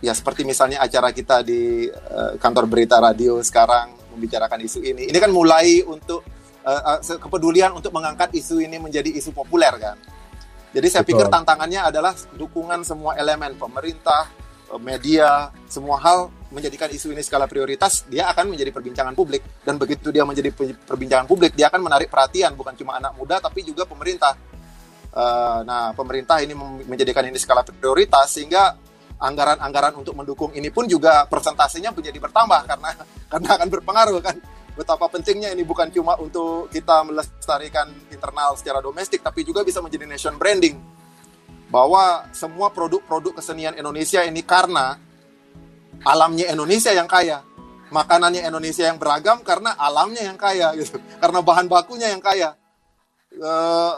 [0.00, 5.08] ya seperti misalnya acara kita di uh, kantor berita radio sekarang membicarakan isu ini.
[5.08, 6.24] Ini kan mulai untuk
[6.64, 9.96] uh, uh, kepedulian untuk mengangkat isu ini menjadi isu populer kan.
[10.74, 11.22] Jadi saya Betul.
[11.22, 14.26] pikir tantangannya adalah dukungan semua elemen pemerintah,
[14.82, 20.10] media, semua hal menjadikan isu ini skala prioritas, dia akan menjadi perbincangan publik dan begitu
[20.10, 20.50] dia menjadi
[20.82, 24.34] perbincangan publik, dia akan menarik perhatian bukan cuma anak muda tapi juga pemerintah.
[25.14, 26.58] Uh, nah, pemerintah ini
[26.90, 28.74] menjadikan ini skala prioritas sehingga
[29.18, 32.90] anggaran-anggaran untuk mendukung ini pun juga persentasenya menjadi bertambah karena
[33.32, 34.36] karena akan berpengaruh kan.
[34.74, 40.10] Betapa pentingnya ini bukan cuma untuk kita melestarikan internal secara domestik tapi juga bisa menjadi
[40.10, 40.74] nation branding.
[41.70, 44.98] Bahwa semua produk-produk kesenian Indonesia ini karena
[46.02, 47.42] alamnya Indonesia yang kaya
[47.94, 50.98] makanannya Indonesia yang beragam karena alamnya yang kaya gitu.
[51.22, 52.58] Karena bahan bakunya yang kaya.
[53.34, 53.94] Uh,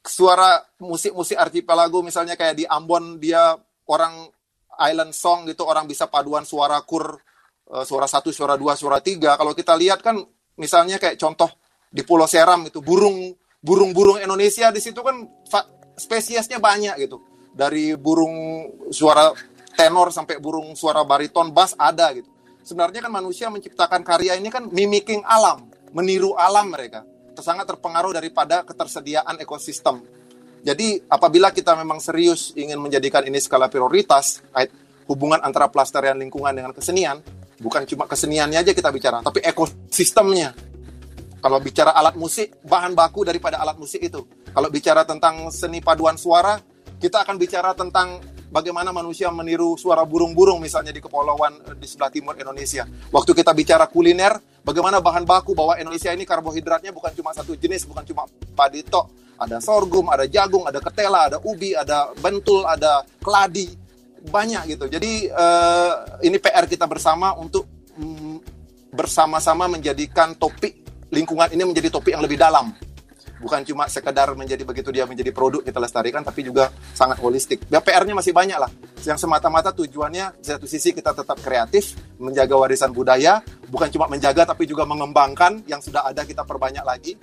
[0.00, 3.52] suara musik-musik archipelago misalnya kayak di Ambon dia
[3.90, 4.30] orang
[4.80, 7.18] island song gitu orang bisa paduan suara kur
[7.68, 9.34] uh, suara satu suara dua suara tiga.
[9.34, 10.16] Kalau kita lihat kan
[10.56, 11.50] misalnya kayak contoh
[11.90, 15.26] di Pulau Seram itu burung burung-burung Indonesia di situ kan
[15.98, 17.20] spesiesnya banyak gitu.
[17.50, 19.34] Dari burung suara
[19.74, 22.30] tenor sampai burung suara bariton bass ada gitu.
[22.62, 27.02] Sebenarnya kan manusia menciptakan karya ini kan mimicking alam meniru alam mereka.
[27.40, 30.04] Sangat terpengaruh daripada ketersediaan ekosistem
[30.60, 34.68] Jadi apabila kita memang serius ingin menjadikan ini skala prioritas, kait
[35.08, 37.24] hubungan antara pelestarian lingkungan dengan kesenian,
[37.58, 40.52] bukan cuma keseniannya aja kita bicara, tapi ekosistemnya.
[41.40, 44.20] Kalau bicara alat musik, bahan baku daripada alat musik itu.
[44.52, 46.60] Kalau bicara tentang seni paduan suara,
[47.00, 52.10] kita akan bicara tentang bagaimana manusia meniru suara burung-burung misalnya di kepulauan eh, di sebelah
[52.10, 52.84] timur Indonesia.
[53.14, 54.36] Waktu kita bicara kuliner,
[54.66, 59.08] bagaimana bahan baku bahwa Indonesia ini karbohidratnya bukan cuma satu jenis, bukan cuma padi tok.
[59.40, 63.72] Ada sorghum, ada jagung, ada ketela, ada ubi, ada bentul, ada keladi,
[64.28, 64.84] banyak gitu.
[64.84, 67.64] Jadi uh, ini PR kita bersama untuk
[67.96, 68.36] mm,
[68.92, 70.76] bersama-sama menjadikan topik
[71.08, 72.70] lingkungan ini menjadi topik yang lebih dalam
[73.40, 77.64] bukan cuma sekedar menjadi begitu dia menjadi produk kita lestarikan tapi juga sangat holistik.
[77.72, 78.70] Ya PR-nya masih banyak lah.
[79.02, 83.40] Yang semata-mata tujuannya di satu sisi kita tetap kreatif, menjaga warisan budaya,
[83.72, 87.16] bukan cuma menjaga tapi juga mengembangkan yang sudah ada kita perbanyak lagi.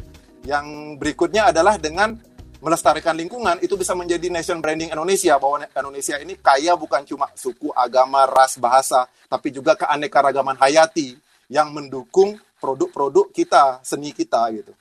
[0.43, 2.17] Yang berikutnya adalah dengan
[2.57, 7.69] melestarikan lingkungan itu bisa menjadi nation branding Indonesia bahwa Indonesia ini kaya bukan cuma suku,
[7.77, 11.13] agama, ras, bahasa, tapi juga keanekaragaman hayati
[11.47, 14.73] yang mendukung produk-produk kita, seni kita gitu.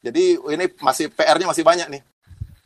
[0.00, 2.02] Jadi ini masih PR-nya masih banyak nih.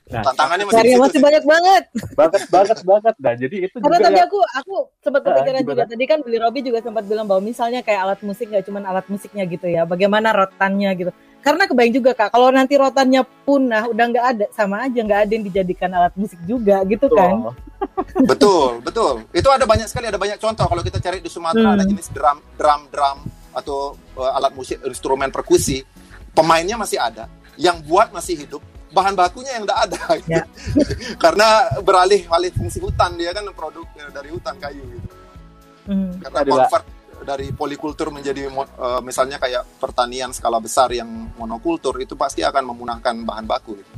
[0.04, 1.24] Nah, Tantangannya masih, situ masih sih.
[1.24, 1.82] banyak banget.
[2.12, 5.58] banget banget banget nah jadi itu Karena juga tadi yang- aku aku sempat Ah, kepikiran
[5.58, 5.70] gimana?
[5.72, 8.84] juga tadi kan Billy Robby juga sempat bilang bahwa misalnya kayak alat musik nggak cuma
[8.84, 11.10] alat musiknya gitu ya, bagaimana rotannya gitu.
[11.40, 15.32] Karena kebayang juga kak, kalau nanti rotannya punah udah nggak ada, sama aja nggak ada
[15.32, 17.16] yang dijadikan alat musik juga gitu Betul.
[17.16, 17.32] kan.
[18.24, 19.24] Betul, betul.
[19.30, 20.64] Itu ada banyak sekali, ada banyak contoh.
[20.64, 21.76] Kalau kita cari di Sumatera Hmm.
[21.76, 23.18] ada jenis drum, drum, drum
[23.52, 25.84] atau uh, alat musik instrumen perkusi,
[26.34, 28.62] pemainnya masih ada, yang buat masih hidup,
[28.94, 30.02] bahan bakunya yang tidak ada.
[30.26, 30.42] Ya.
[31.22, 35.08] Karena beralih alih fungsi hutan dia kan produk uh, dari hutan kayu gitu.
[35.90, 36.18] Hmm.
[36.22, 36.86] Karena Adalah- convert
[37.24, 41.08] dari polikultur menjadi uh, misalnya kayak pertanian skala besar yang
[41.40, 43.80] monokultur itu pasti akan memunahkan bahan baku.
[43.80, 43.92] Gitu.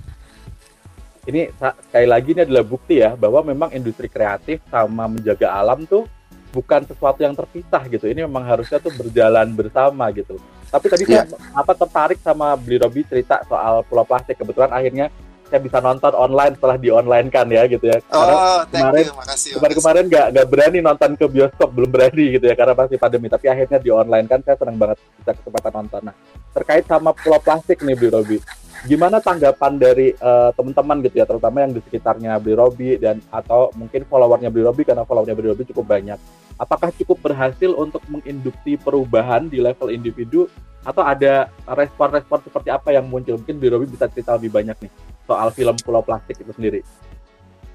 [1.27, 6.07] ini sekali lagi ini adalah bukti ya bahwa memang industri kreatif sama menjaga alam tuh
[6.55, 8.07] bukan sesuatu yang terpisah gitu.
[8.07, 10.39] Ini memang harusnya tuh berjalan bersama gitu.
[10.67, 11.25] Tapi tadi Iya.
[11.25, 14.37] saya apa tertarik sama Beli Robi cerita soal Pulau Plastik.
[14.37, 15.07] Kebetulan akhirnya
[15.47, 18.03] saya bisa nonton online setelah di online kan ya gitu ya.
[18.03, 19.51] Karena Oh, thank kemarin- you, makasih.
[19.55, 23.47] kemarin-kemarin nggak nggak berani nonton ke bioskop belum berani gitu ya karena masih pandemi tapi
[23.47, 26.15] akhirnya di online kan saya senang banget bisa kesempatan nonton nah
[26.51, 28.39] terkait sama pulau plastik nih Bli Robi
[28.85, 33.73] gimana tanggapan dari eh, teman-teman gitu ya terutama yang di sekitarnya Bli Robi dan atau
[33.73, 36.19] mungkin followernya Bli Robi karena followernya Bli Robi cukup banyak
[36.61, 40.51] apakah cukup berhasil untuk menginduksi perubahan di level individu
[40.85, 44.93] atau ada respon-respon seperti apa yang muncul mungkin Bli Robi bisa cerita lebih banyak nih
[45.25, 46.85] soal film Pulau Plastik itu sendiri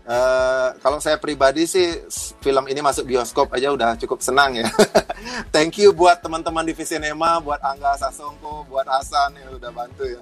[0.02, 2.04] Eh, kalau saya pribadi sih
[2.42, 4.66] film ini masuk bioskop aja udah cukup senang ya.
[5.54, 10.22] Thank you buat teman-teman di Visinema, buat Angga Sasongko, buat Hasan yang udah bantu ya.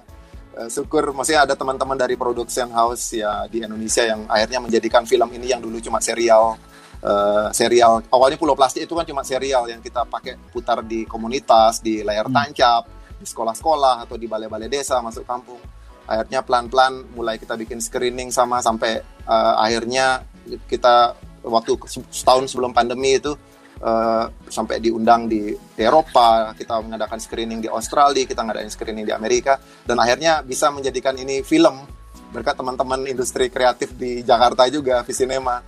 [0.50, 5.30] Eh, syukur maksudnya ada teman-teman dari production house ya di Indonesia yang akhirnya menjadikan film
[5.30, 6.58] ini yang dulu cuma serial
[6.98, 11.78] eh, serial awalnya Pulau Plastik itu kan cuma serial yang kita pakai putar di komunitas,
[11.78, 12.34] di layar Hmm.
[12.34, 12.82] tancap,
[13.14, 15.62] di sekolah-sekolah atau di balai-balai desa masuk kampung
[16.10, 20.26] akhirnya pelan-pelan mulai kita bikin screening sama sampai eh, akhirnya
[20.66, 21.14] kita
[21.46, 23.38] waktu se- setahun sebelum pandemi itu
[23.80, 29.56] eh, sampai diundang di, Eropa kita mengadakan screening di Australia kita ngadain screening di Amerika
[29.88, 31.88] dan akhirnya bisa menjadikan ini film
[32.30, 35.58] berkat teman-teman industri kreatif di Jakarta juga Visinema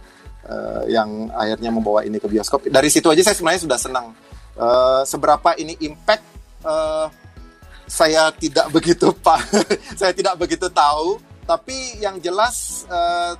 [0.46, 2.70] eh, yang akhirnya membawa ini ke bioskop.
[2.70, 4.06] Dari situ aja saya sebenarnya sudah senang.
[4.52, 6.24] Eh, seberapa ini impact
[6.62, 7.06] eh,
[7.88, 9.42] saya tidak begitu pak
[10.00, 11.18] saya tidak begitu tahu.
[11.42, 13.34] Tapi yang jelas eh,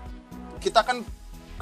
[0.59, 1.07] kita kan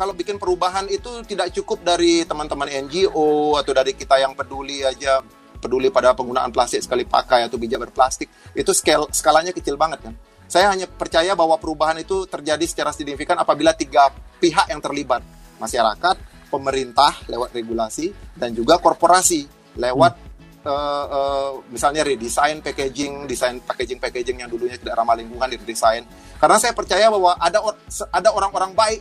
[0.00, 5.20] kalau bikin perubahan itu tidak cukup dari teman-teman NGO atau dari kita yang peduli aja
[5.60, 10.16] peduli pada penggunaan plastik sekali pakai atau bijak berplastik itu scale skalanya kecil banget kan.
[10.48, 14.08] Saya hanya percaya bahwa perubahan itu terjadi secara signifikan apabila tiga
[14.40, 15.20] pihak yang terlibat.
[15.60, 16.16] Masyarakat
[16.48, 19.44] pemerintah lewat regulasi dan juga korporasi
[19.76, 20.16] lewat
[20.64, 26.08] eh, eh, misalnya redesign packaging, desain packaging packaging yang dulunya tidak ramah lingkungan diredesain.
[26.40, 27.78] Karena saya percaya bahwa ada or-
[28.10, 29.00] ada orang-orang baik,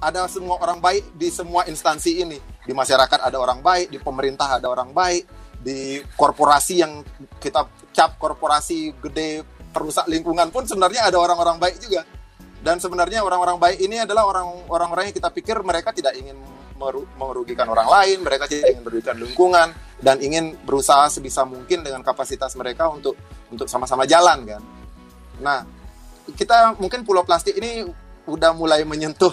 [0.00, 2.38] ada semua orang baik di semua instansi ini.
[2.66, 5.24] Di masyarakat ada orang baik, di pemerintah ada orang baik,
[5.60, 7.00] di korporasi yang
[7.40, 12.04] kita cap korporasi gede perusak lingkungan pun sebenarnya ada orang-orang baik juga.
[12.60, 16.34] Dan sebenarnya orang-orang baik ini adalah orang- orang-orang yang kita pikir mereka tidak ingin
[16.76, 19.68] meru- merugikan orang lain, mereka tidak ingin merugikan lingkungan
[20.02, 23.16] dan ingin berusaha sebisa mungkin dengan kapasitas mereka untuk
[23.48, 24.62] untuk sama-sama jalan kan.
[25.40, 25.62] Nah,
[26.34, 27.86] kita mungkin Pulau Plastik ini
[28.26, 29.32] udah mulai menyentuh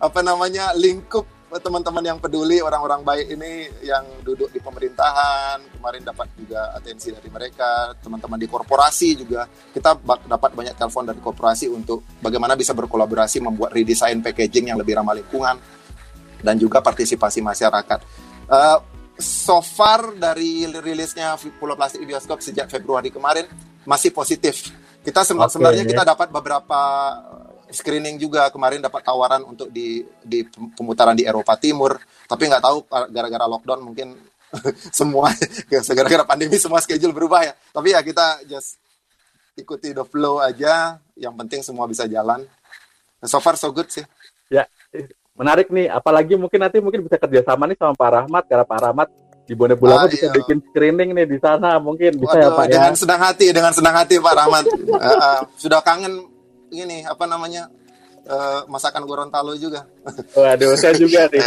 [0.00, 6.30] apa namanya lingkup teman-teman yang peduli orang-orang baik ini yang duduk di pemerintahan kemarin dapat
[6.38, 9.50] juga atensi dari mereka teman-teman di korporasi juga.
[9.50, 9.98] Kita
[10.30, 15.18] dapat banyak telepon dari korporasi untuk bagaimana bisa berkolaborasi membuat redesign packaging yang lebih ramah
[15.18, 15.58] lingkungan
[16.38, 18.00] dan juga partisipasi masyarakat.
[18.46, 18.78] Uh,
[19.18, 23.50] so far dari rilisnya Pulau Plastik bioskop sejak Februari kemarin
[23.82, 24.70] masih positif.
[25.00, 26.80] Kita okay, sebenarnya kita dapat beberapa
[27.72, 28.50] screening juga.
[28.50, 30.44] Kemarin dapat tawaran untuk di di
[30.76, 31.98] pemutaran di Eropa Timur.
[32.26, 32.76] Tapi nggak tahu
[33.10, 34.14] gara-gara lockdown mungkin
[34.98, 35.30] semua
[35.70, 37.54] gara-gara pandemi semua schedule berubah ya.
[37.74, 38.78] Tapi ya kita just
[39.58, 40.98] ikuti the flow aja.
[41.18, 42.46] Yang penting semua bisa jalan.
[43.26, 44.04] So far so good sih.
[44.50, 44.68] Ya
[45.34, 45.90] menarik nih.
[45.90, 48.44] Apalagi mungkin nanti mungkin bisa kerjasama nih sama Pak Rahmat.
[48.46, 49.08] Karena Pak Rahmat
[49.50, 50.34] di Bone Bulango ah, bisa iya.
[50.38, 51.82] bikin screening nih di sana.
[51.82, 52.72] Mungkin bisa ya Pak ya?
[52.78, 52.98] dengan ya.
[53.02, 54.64] senang hati dengan senang hati Pak Rahmat.
[54.70, 56.29] Uh, uh, sudah kangen
[56.70, 57.68] ini apa namanya
[58.26, 59.86] uh, masakan Gorontalo juga.
[60.34, 61.44] Waduh, saya juga nih.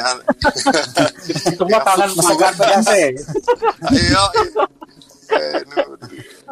[1.53, 4.23] Semua tangan masakan pedas Ayo.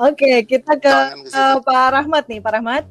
[0.01, 0.93] Oke, kita ke
[1.35, 2.83] uh, Pak Rahmat nih, Pak Rahmat.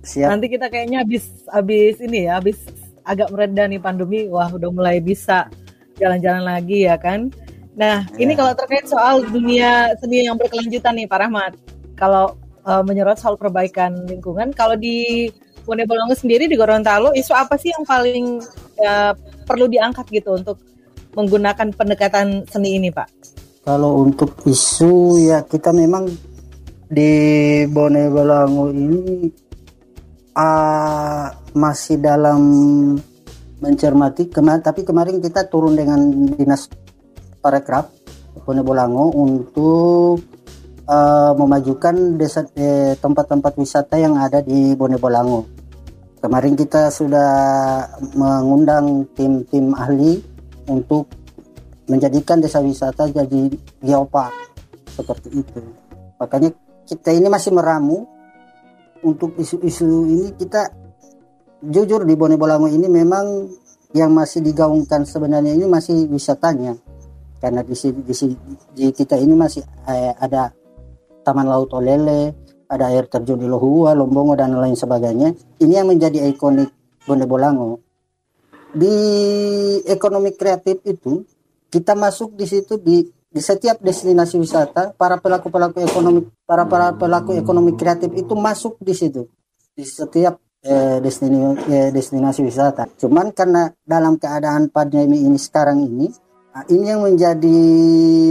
[0.00, 0.28] Siap.
[0.32, 2.56] Nanti kita kayaknya habis habis ini ya, habis
[3.04, 5.52] agak mereda nih pandemi, wah udah mulai bisa
[6.00, 7.28] jalan-jalan lagi ya kan.
[7.76, 8.24] Nah, ya.
[8.24, 11.52] ini kalau terkait soal dunia seni yang berkelanjutan nih, Pak Rahmat.
[12.00, 14.52] Kalau uh, menyorot soal perbaikan lingkungan.
[14.56, 15.28] Kalau di
[15.64, 18.40] Bone Bolongo sendiri di Gorontalo, isu apa sih yang paling
[18.80, 19.12] uh,
[19.44, 20.58] perlu diangkat gitu untuk
[21.14, 23.08] menggunakan pendekatan seni ini, Pak?
[23.60, 26.08] Kalau untuk isu ya kita memang
[26.88, 27.12] di
[27.68, 29.28] Bone Bolongo ini
[30.34, 32.40] uh, masih dalam
[33.60, 36.00] mencermati kemarin tapi kemarin kita turun dengan
[36.32, 36.72] dinas
[37.44, 37.92] parekraf
[38.46, 40.24] Bone Bolango untuk
[40.90, 45.46] uh, memajukan desa eh, tempat-tempat wisata yang ada di Bone Bolango.
[46.20, 47.32] Kemarin kita sudah
[48.12, 50.20] mengundang tim-tim ahli
[50.68, 51.08] untuk
[51.88, 53.48] menjadikan desa wisata jadi
[53.80, 54.34] geopark
[54.92, 55.62] seperti itu.
[56.20, 56.52] Makanya
[56.84, 58.04] kita ini masih meramu
[59.00, 60.68] untuk isu-isu ini kita
[61.64, 63.48] jujur di Bone Bolango ini memang
[63.96, 66.76] yang masih digaungkan sebenarnya ini masih wisatanya
[67.40, 68.14] karena di, di,
[68.76, 70.52] di kita ini masih eh, ada
[71.30, 72.34] Taman Laut Olele,
[72.66, 75.30] ada air terjun di Lohua, Lombongo dan lain sebagainya.
[75.62, 76.74] Ini yang menjadi ikonik
[77.06, 77.78] Bonde Bolango.
[78.74, 78.94] Di
[79.86, 81.22] ekonomi kreatif itu
[81.70, 86.90] kita masuk di situ di di setiap destinasi wisata para pelaku pelaku ekonomi para para
[86.98, 89.30] pelaku ekonomi kreatif itu masuk di situ
[89.70, 90.34] di setiap
[90.66, 92.90] eh, destinasi eh, destinasi wisata.
[92.98, 96.10] Cuman karena dalam keadaan pandemi ini sekarang ini
[96.50, 97.58] Nah, ini yang menjadi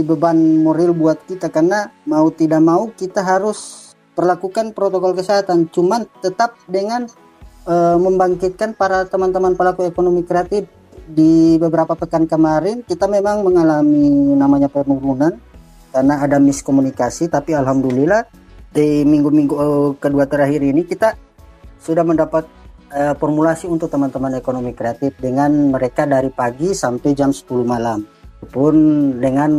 [0.04, 5.72] beban moral buat kita karena mau tidak mau kita harus perlakukan protokol kesehatan.
[5.72, 7.08] Cuman tetap dengan
[7.64, 10.68] uh, membangkitkan para teman-teman pelaku ekonomi kreatif
[11.08, 15.40] di beberapa pekan kemarin kita memang mengalami namanya penurunan
[15.88, 17.32] karena ada miskomunikasi.
[17.32, 18.28] Tapi alhamdulillah
[18.68, 21.16] di minggu-minggu uh, kedua terakhir ini kita
[21.80, 22.59] sudah mendapat
[22.92, 28.02] uh, formulasi untuk teman-teman ekonomi kreatif dengan mereka dari pagi sampai jam 10 malam
[28.50, 28.74] pun
[29.20, 29.50] dengan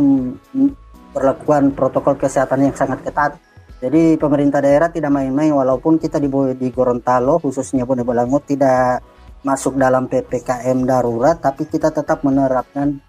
[1.14, 3.38] perlakuan protokol kesehatan yang sangat ketat
[3.82, 9.02] jadi pemerintah daerah tidak main-main walaupun kita di, di Gorontalo khususnya Bone Bolango tidak
[9.42, 13.02] masuk dalam PPKM darurat tapi kita tetap menerapkan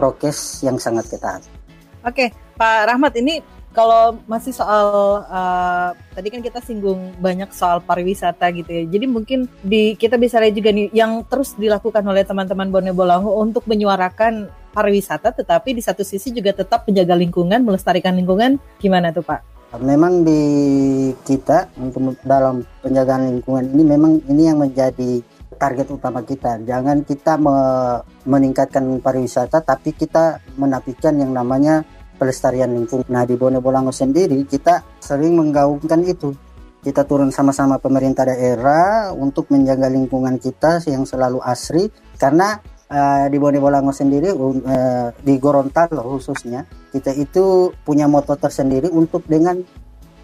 [0.00, 1.44] prokes yang sangat ketat.
[2.00, 8.50] Oke, Pak Rahmat ini kalau masih soal uh, tadi kan kita singgung banyak soal pariwisata
[8.50, 8.84] gitu ya.
[8.86, 13.66] Jadi mungkin di kita lihat juga nih yang terus dilakukan oleh teman-teman Bone Bolango untuk
[13.70, 18.58] menyuarakan pariwisata tetapi di satu sisi juga tetap menjaga lingkungan, melestarikan lingkungan.
[18.82, 19.46] Gimana tuh, Pak?
[19.78, 20.42] Memang di
[21.22, 25.22] kita untuk dalam penjagaan lingkungan ini memang ini yang menjadi
[25.60, 26.58] target utama kita.
[26.66, 27.54] Jangan kita me
[28.26, 31.86] meningkatkan pariwisata tapi kita menapikan yang namanya
[32.20, 33.08] pelestarian lingkungan.
[33.08, 36.36] Nah di Bone Bolango sendiri kita sering menggaungkan itu.
[36.80, 41.88] Kita turun sama-sama pemerintah daerah untuk menjaga lingkungan kita yang selalu asri
[42.20, 42.60] karena
[42.92, 49.24] uh, di Bone Bolango sendiri uh, di Gorontalo khususnya kita itu punya moto tersendiri untuk
[49.24, 49.60] dengan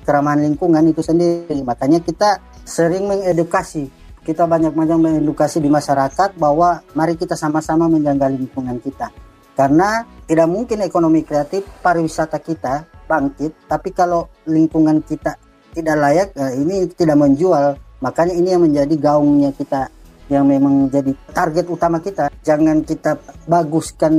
[0.04, 1.60] keramahan lingkungan itu sendiri.
[1.64, 3.88] Makanya kita sering mengedukasi
[4.26, 9.25] kita banyak-banyak mengedukasi di masyarakat bahwa mari kita sama-sama menjaga lingkungan kita
[9.56, 15.40] karena tidak mungkin ekonomi kreatif pariwisata kita bangkit, tapi kalau lingkungan kita
[15.72, 17.80] tidak layak, ya ini tidak menjual.
[18.04, 19.88] Makanya ini yang menjadi gaungnya kita
[20.28, 22.28] yang memang jadi target utama kita.
[22.44, 24.12] Jangan kita baguskan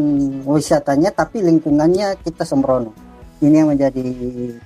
[0.48, 3.07] wisatanya, tapi lingkungannya kita sembrono.
[3.38, 4.02] Ini yang menjadi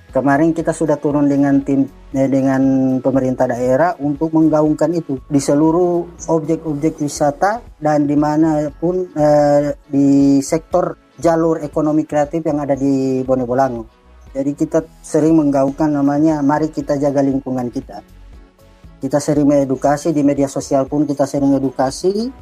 [0.08, 1.84] kemarin kita sudah turun dengan tim
[2.16, 2.62] eh, dengan
[3.04, 10.40] pemerintah daerah untuk menggaungkan itu di seluruh objek-objek wisata dan di mana pun eh, di
[10.40, 13.84] sektor jalur ekonomi kreatif yang ada di Bone Bolango.
[14.32, 18.00] Jadi kita sering menggaungkan namanya mari kita jaga lingkungan kita.
[18.96, 22.32] Kita sering mengedukasi di media sosial pun kita sering edukasi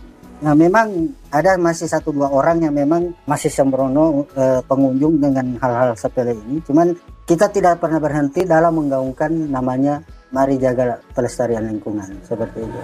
[0.41, 5.93] Nah memang ada masih satu dua orang yang memang masih sembrono eh, pengunjung dengan hal-hal
[5.97, 6.65] sepele ini.
[6.65, 6.97] Cuman
[7.29, 10.01] kita tidak pernah berhenti dalam menggaungkan namanya
[10.33, 12.79] mari jaga pelestarian lingkungan seperti itu.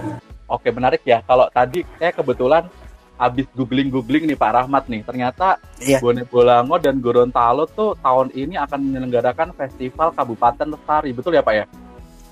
[0.47, 1.25] Oke menarik ya.
[1.25, 2.69] Kalau tadi saya kebetulan
[3.17, 5.97] habis googling-googling nih Pak Rahmat nih, ternyata Iya.
[5.97, 11.55] Bone Bolango dan Gorontalo tuh tahun ini akan menyelenggarakan Festival Kabupaten Lestari, betul ya Pak
[11.57, 11.65] ya?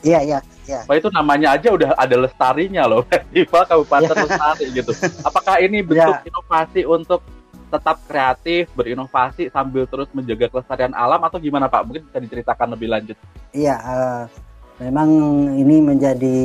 [0.01, 0.79] Iya iya iya.
[0.89, 4.23] Wah itu namanya aja udah ada lestarinya loh, Festival Kabupaten Ya.
[4.25, 4.91] Lestari gitu.
[5.23, 7.21] Apakah ini bentuk inovasi untuk
[7.69, 11.81] tetap kreatif, berinovasi sambil terus menjaga kelestarian alam atau gimana Pak?
[11.85, 13.17] Mungkin bisa diceritakan lebih lanjut.
[13.51, 14.23] Iya, eh,
[14.83, 15.09] memang
[15.55, 16.37] ini menjadi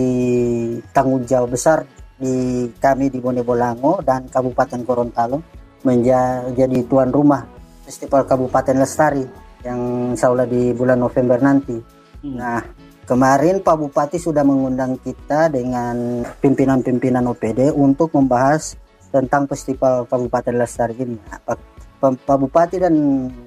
[0.94, 1.84] tanggung jawab besar
[2.20, 5.40] di kami di Bone Bolango dan Kabupaten Gorontalo
[5.80, 7.48] menjadi tuan rumah
[7.88, 9.24] Festival Kabupaten Lestari
[9.64, 11.76] yang insya Allah di bulan November nanti.
[12.20, 12.36] Hmm.
[12.36, 12.60] Nah,
[13.10, 18.78] kemarin Pak Bupati sudah mengundang kita dengan pimpinan-pimpinan OPD untuk membahas
[19.10, 21.18] tentang Festival Kabupaten Lestari ini.
[22.00, 22.94] Pak Bupati dan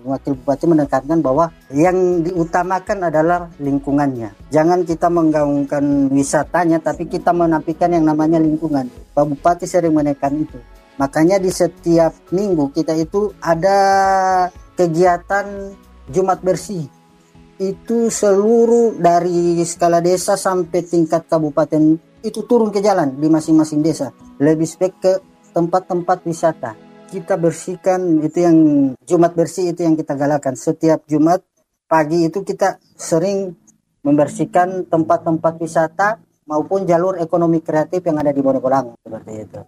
[0.03, 4.35] Wakil Bupati menekankan bahwa yang diutamakan adalah lingkungannya.
[4.51, 8.91] Jangan kita menggaungkan wisatanya, tapi kita menampilkan yang namanya lingkungan.
[9.15, 10.59] Pak Bupati sering menekan itu.
[10.99, 13.79] Makanya di setiap minggu kita itu ada
[14.75, 15.71] kegiatan
[16.11, 16.85] Jumat bersih.
[17.61, 24.09] Itu seluruh dari skala desa sampai tingkat kabupaten itu turun ke jalan di masing-masing desa.
[24.41, 25.13] Lebih spek ke
[25.53, 26.73] tempat-tempat wisata
[27.13, 28.57] kita bersihkan itu yang
[29.05, 31.45] Jumat bersih itu yang kita galakan setiap Jumat
[31.85, 33.53] pagi itu kita sering
[34.01, 36.17] membersihkan tempat-tempat wisata
[36.49, 39.61] maupun jalur ekonomi kreatif yang ada di Bonobolango seperti itu.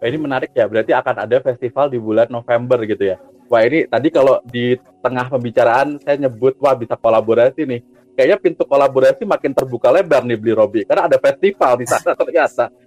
[0.00, 3.16] Wah, ini menarik ya, berarti akan ada festival di bulan November gitu ya.
[3.50, 7.82] Wah ini tadi kalau di tengah pembicaraan saya nyebut wah bisa kolaborasi nih.
[8.14, 12.70] Kayaknya pintu kolaborasi makin terbuka lebar nih beli Robi karena ada festival di sana ternyata.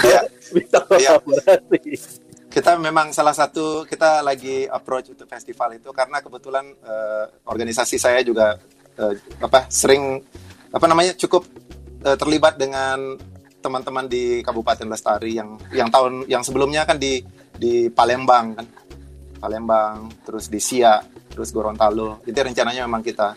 [0.00, 0.20] Iya.
[0.56, 1.20] bisa Iya.
[1.20, 1.80] kolaborasi.
[2.50, 8.26] kita memang salah satu kita lagi approach untuk festival itu karena kebetulan eh, organisasi saya
[8.26, 8.58] juga
[8.98, 10.18] eh, apa sering
[10.74, 11.46] apa namanya cukup
[12.02, 13.14] eh, terlibat dengan
[13.62, 17.22] teman-teman di Kabupaten Lestari yang yang tahun yang sebelumnya kan di
[17.54, 18.66] di Palembang kan
[19.40, 21.00] Palembang terus di Sia
[21.32, 23.32] terus Gorontalo itu rencananya memang kita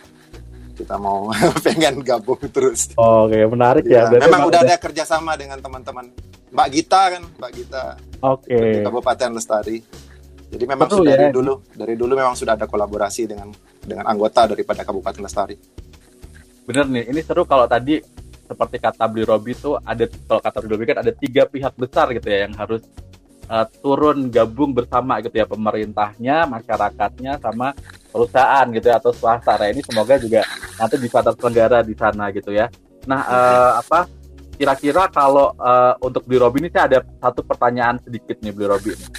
[0.75, 1.29] kita mau
[1.65, 4.19] pengen gabung terus Oke, menarik Ya, ya.
[4.25, 6.11] Memang udah ada kerjasama dengan teman-teman
[6.53, 7.83] Mbak Gita kan Mbak Gita
[8.21, 8.53] Oke.
[8.57, 9.77] di Kabupaten Lestari.
[10.53, 11.19] Jadi memang Seru sudah ya.
[11.25, 13.49] dari dulu, dari dulu memang sudah ada kolaborasi dengan
[13.81, 15.57] dengan anggota daripada Kabupaten Lestari.
[16.63, 17.97] Bener nih, ini seru kalau tadi
[18.45, 22.13] seperti kata beli Robi itu ada kalau kata beli Robi kan ada tiga pihak besar
[22.13, 22.85] gitu ya yang harus
[23.49, 27.73] uh, turun gabung bersama gitu ya pemerintahnya, masyarakatnya sama
[28.13, 29.57] perusahaan gitu ya atau swasta.
[29.57, 30.41] Nah, ini semoga juga
[30.77, 32.69] nanti bisa terselenggara di sana gitu ya.
[33.09, 34.07] Nah, uh, apa
[34.53, 38.93] kira-kira kalau uh, untuk beli Robi ini saya ada satu pertanyaan sedikit nih beli Robi
[38.93, 39.09] nih.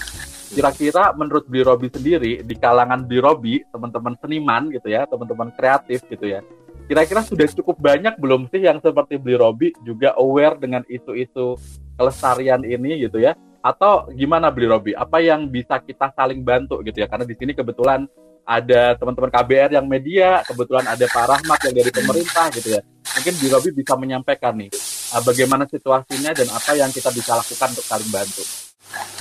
[0.55, 6.07] Kira-kira menurut beli Robi sendiri di kalangan beli Robi, teman-teman seniman gitu ya, teman-teman kreatif
[6.07, 6.41] gitu ya.
[6.85, 11.57] Kira-kira sudah cukup banyak belum sih yang seperti beli Robi juga aware dengan isu-isu
[11.97, 13.33] kelestarian ini gitu ya?
[13.65, 14.93] Atau gimana beli Robi?
[14.93, 17.09] Apa yang bisa kita saling bantu gitu ya?
[17.09, 18.05] Karena di sini kebetulan
[18.45, 22.81] ada teman-teman KBR yang media, kebetulan ada Pak Rahmat yang dari pemerintah gitu ya.
[23.17, 24.69] Mungkin Bli Robi bisa menyampaikan nih
[25.17, 28.45] uh, bagaimana situasinya dan apa yang kita bisa lakukan untuk saling bantu.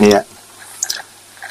[0.03, 0.27] Iya.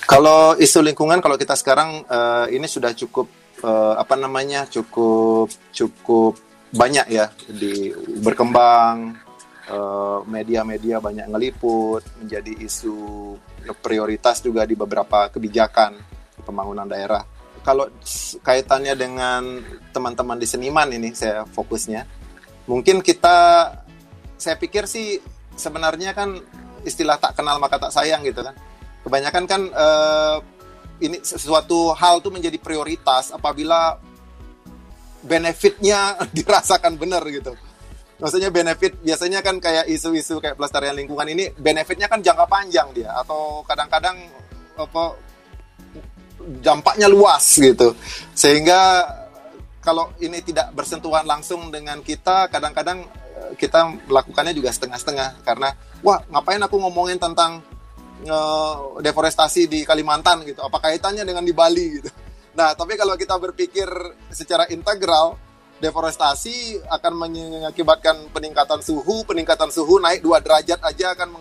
[0.04, 6.36] Kalau isu lingkungan, kalau kita sekarang eh, ini sudah cukup eh, apa namanya, cukup cukup
[6.72, 9.16] banyak ya di berkembang
[9.70, 12.96] eh, media-media banyak ngeliput menjadi isu
[13.78, 15.94] prioritas juga di beberapa kebijakan
[16.42, 17.22] pembangunan daerah.
[17.62, 17.86] Kalau
[18.42, 19.62] kaitannya dengan
[19.94, 22.02] teman-teman di seniman ini saya fokusnya,
[22.66, 23.70] mungkin kita
[24.34, 25.22] saya pikir sih
[25.54, 26.34] sebenarnya kan
[26.82, 28.58] istilah tak kenal maka tak sayang gitu kan.
[29.06, 30.36] Kebanyakan kan eh,
[31.02, 33.98] ini sesuatu hal tuh menjadi prioritas apabila
[35.22, 37.54] benefitnya dirasakan benar gitu.
[38.22, 43.10] Maksudnya benefit biasanya kan kayak isu-isu kayak pelestarian lingkungan ini benefitnya kan jangka panjang dia
[43.18, 44.14] atau kadang-kadang
[44.78, 45.18] apa
[46.62, 47.98] dampaknya luas gitu.
[48.30, 49.02] Sehingga
[49.82, 55.74] kalau ini tidak bersentuhan langsung dengan kita kadang-kadang eh, kita melakukannya juga setengah-setengah karena
[56.06, 57.58] wah ngapain aku ngomongin tentang
[59.02, 62.10] deforestasi di Kalimantan gitu apa kaitannya dengan di Bali gitu
[62.52, 63.88] Nah, tapi kalau kita berpikir
[64.28, 65.40] secara integral,
[65.80, 71.40] deforestasi akan mengakibatkan peningkatan suhu, peningkatan suhu naik dua derajat aja akan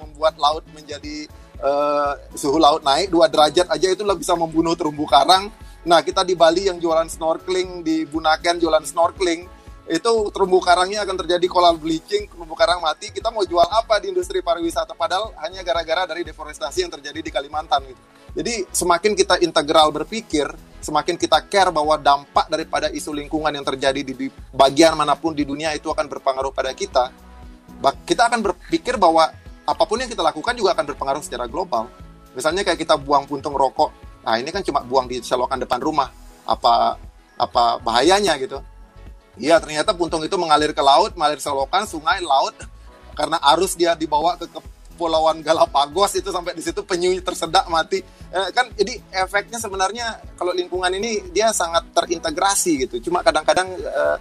[0.00, 1.26] membuat laut menjadi
[1.60, 5.50] uh, suhu laut naik dua derajat aja itu bisa membunuh terumbu karang.
[5.82, 9.61] Nah, kita di Bali yang jualan snorkeling di Bunaken jualan snorkeling
[9.92, 13.12] itu terumbu karangnya akan terjadi coral bleaching, terumbu karang mati.
[13.12, 17.28] Kita mau jual apa di industri pariwisata padahal hanya gara-gara dari deforestasi yang terjadi di
[17.28, 18.00] Kalimantan gitu.
[18.32, 20.48] Jadi semakin kita integral berpikir,
[20.80, 24.26] semakin kita care bahwa dampak daripada isu lingkungan yang terjadi di, di
[24.56, 27.12] bagian mana pun di dunia itu akan berpengaruh pada kita.
[28.08, 29.28] Kita akan berpikir bahwa
[29.68, 31.92] apa pun yang kita lakukan juga akan berpengaruh secara global.
[32.32, 33.92] Misalnya kayak kita buang puntung rokok,
[34.24, 36.08] nah ini kan cuma buang di selokan depan rumah.
[36.48, 36.96] Apa
[37.36, 38.71] apa bahayanya gitu?
[39.40, 42.52] Iya ternyata puntung itu mengalir ke laut, mengalir selokan, sungai, laut.
[43.16, 44.60] Karena arus dia dibawa ke, ke
[44.92, 48.04] Kepulauan Galapagos itu sampai di situ penyu tersedak mati.
[48.04, 53.08] Eh, kan jadi efeknya sebenarnya kalau lingkungan ini dia sangat terintegrasi gitu.
[53.08, 54.16] Cuma kadang-kadang eh,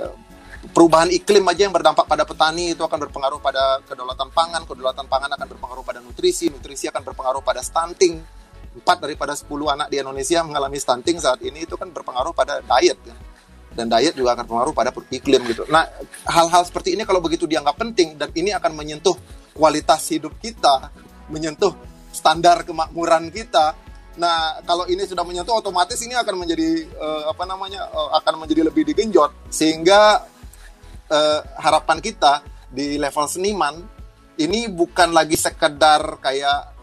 [0.00, 0.12] eh,
[0.72, 5.30] perubahan iklim aja yang berdampak pada petani itu akan berpengaruh pada kedaulatan pangan kedaulatan pangan
[5.36, 8.18] akan berpengaruh pada nutrisi nutrisi akan berpengaruh pada stunting.
[8.76, 12.98] Empat daripada 10 anak di Indonesia mengalami stunting saat ini itu kan berpengaruh pada diet
[13.04, 13.16] ya
[13.76, 15.68] dan diet juga akan berpengaruh pada iklim gitu.
[15.68, 15.84] Nah,
[16.24, 19.14] hal-hal seperti ini kalau begitu dianggap penting dan ini akan menyentuh
[19.52, 20.88] kualitas hidup kita,
[21.28, 21.76] menyentuh
[22.10, 23.76] standar kemakmuran kita.
[24.16, 28.64] Nah, kalau ini sudah menyentuh otomatis ini akan menjadi uh, apa namanya uh, akan menjadi
[28.64, 30.24] lebih digenjot sehingga
[31.12, 32.40] uh, harapan kita
[32.72, 33.76] di level seniman
[34.36, 36.75] ini bukan lagi sekedar kayak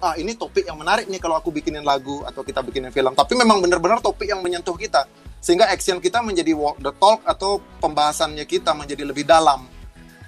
[0.00, 3.36] ah ini topik yang menarik nih kalau aku bikinin lagu atau kita bikinin film, tapi
[3.36, 5.04] memang benar-benar topik yang menyentuh kita
[5.40, 9.64] sehingga action kita menjadi walk the talk atau pembahasannya kita menjadi lebih dalam.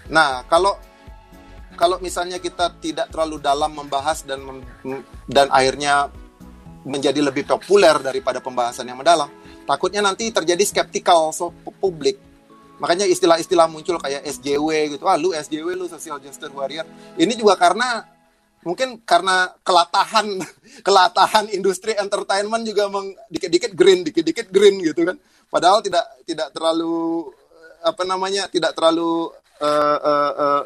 [0.09, 0.77] Nah, kalau
[1.77, 4.45] kalau misalnya kita tidak terlalu dalam membahas dan
[5.29, 6.12] dan akhirnya
[6.85, 9.31] menjadi lebih populer daripada pembahasan yang mendalam,
[9.64, 12.18] takutnya nanti terjadi skeptikal so, publik.
[12.83, 15.07] Makanya istilah-istilah muncul kayak SJW gitu.
[15.07, 16.83] Ah, lu SJW lu social justice warrior.
[17.14, 18.03] Ini juga karena
[18.62, 20.26] mungkin karena kelatahan
[20.86, 25.16] kelatahan industri entertainment juga meng, dikit-dikit green, dikit-dikit green gitu kan.
[25.52, 27.28] Padahal tidak tidak terlalu
[27.82, 28.48] apa namanya?
[28.48, 29.28] tidak terlalu
[29.60, 30.62] uh, uh, uh,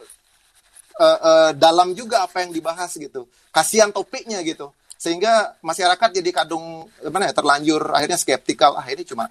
[1.00, 3.26] uh, uh, dalam juga apa yang dibahas gitu.
[3.50, 4.70] Kasihan topiknya gitu.
[4.96, 8.76] Sehingga masyarakat jadi kadung mana ya terlanjur akhirnya skeptikal.
[8.78, 9.28] Ah ini cuma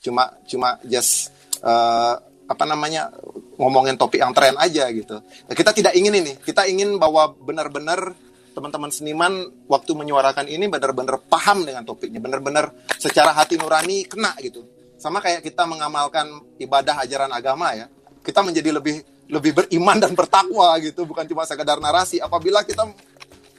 [0.00, 3.08] cuma cuma just uh, apa namanya
[3.56, 5.20] ngomongin topik yang tren aja gitu.
[5.20, 6.32] Nah, kita tidak ingin ini.
[6.40, 8.12] Kita ingin bahwa benar-benar
[8.54, 12.70] teman-teman seniman waktu menyuarakan ini benar-benar paham dengan topiknya, benar-benar
[13.02, 14.62] secara hati nurani kena gitu.
[14.98, 16.30] Sama kayak kita mengamalkan
[16.62, 17.90] ibadah ajaran agama ya.
[18.24, 22.84] Kita menjadi lebih lebih beriman dan bertakwa gitu bukan cuma sekedar narasi apabila kita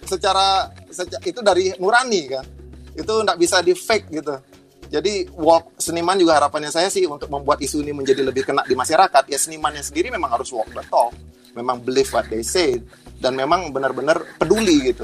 [0.05, 2.45] secara, secara itu dari nurani kan
[2.95, 4.35] itu tidak bisa di fake gitu
[4.95, 8.79] jadi walk seniman juga harapannya saya sih untuk membuat isu ini menjadi lebih kena di
[8.79, 9.27] masyarakat.
[9.27, 11.11] Ya senimannya sendiri memang harus walk the talk.
[11.51, 12.79] Memang believe what they say.
[13.19, 15.03] Dan memang benar-benar peduli gitu.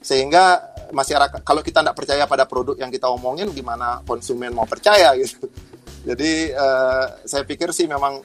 [0.00, 5.12] Sehingga masyarakat kalau kita tidak percaya pada produk yang kita omongin gimana konsumen mau percaya
[5.20, 5.52] gitu.
[6.00, 8.24] Jadi uh, saya pikir sih memang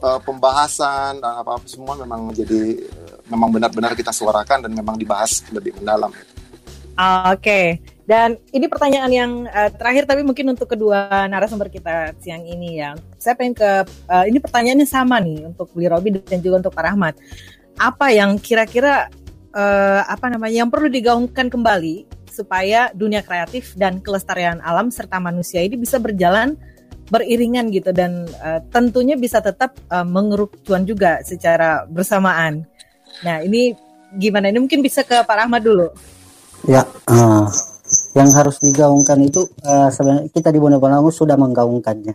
[0.00, 4.96] uh, pembahasan dan apa, apa semua memang menjadi uh, memang benar-benar kita suarakan dan memang
[4.96, 6.08] dibahas lebih mendalam.
[6.08, 7.66] Oke, okay.
[8.10, 12.98] Dan ini pertanyaan yang uh, terakhir tapi mungkin untuk kedua narasumber kita siang ini ya.
[13.22, 16.90] Saya pengen ke uh, ini pertanyaannya sama nih untuk Beli Robi dan juga untuk Pak
[16.90, 17.14] Rahmat.
[17.78, 19.06] Apa yang kira-kira
[19.54, 25.62] uh, apa namanya yang perlu digaungkan kembali supaya dunia kreatif dan kelestarian alam serta manusia
[25.62, 26.58] ini bisa berjalan
[27.14, 32.66] beriringan gitu dan uh, tentunya bisa tetap uh, mengeruk cuan juga secara bersamaan.
[33.22, 33.70] Nah ini
[34.18, 34.50] gimana?
[34.50, 35.94] Ini mungkin bisa ke Pak Rahmat dulu.
[36.66, 37.46] Ya, uh,
[38.14, 42.14] yang harus digaungkan itu uh, sebenarnya kita di Bonobolango sudah menggaungkannya.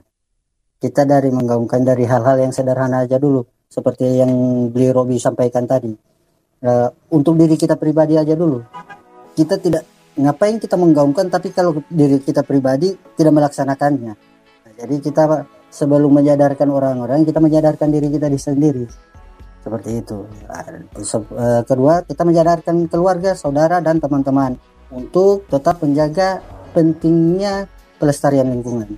[0.76, 4.32] Kita dari menggaungkan dari hal-hal yang sederhana aja dulu, seperti yang
[4.71, 5.91] beli Robi sampaikan tadi.
[6.65, 8.63] Uh, untuk diri kita pribadi aja dulu.
[9.36, 9.84] Kita tidak
[10.15, 14.36] ngapain kita menggaungkan, tapi kalau diri kita pribadi tidak melaksanakannya
[14.76, 15.23] jadi kita
[15.71, 18.86] sebelum menyadarkan orang-orang, kita menyadarkan diri kita di sendiri.
[19.63, 20.17] Seperti itu.
[20.51, 24.59] Eh, kedua, kita menyadarkan keluarga, saudara, dan teman-teman
[24.92, 26.42] untuk tetap menjaga
[26.74, 28.98] pentingnya pelestarian lingkungan.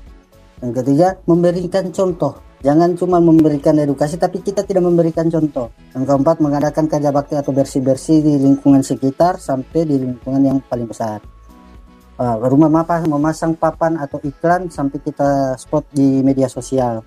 [0.64, 2.42] Yang ketiga, memberikan contoh.
[2.66, 5.70] Jangan cuma memberikan edukasi, tapi kita tidak memberikan contoh.
[5.94, 10.90] Yang keempat, mengadakan kerja bakti atau bersih-bersih di lingkungan sekitar sampai di lingkungan yang paling
[10.90, 11.22] besar
[12.18, 17.06] uh, rumah mapa memasang papan atau iklan sampai kita spot di media sosial.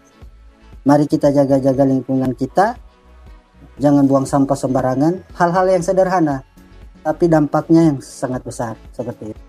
[0.87, 2.79] Mari kita jaga-jaga lingkungan kita.
[3.81, 5.37] Jangan buang sampah sembarangan.
[5.37, 6.45] Hal-hal yang sederhana,
[7.01, 9.43] tapi dampaknya yang sangat besar seperti itu.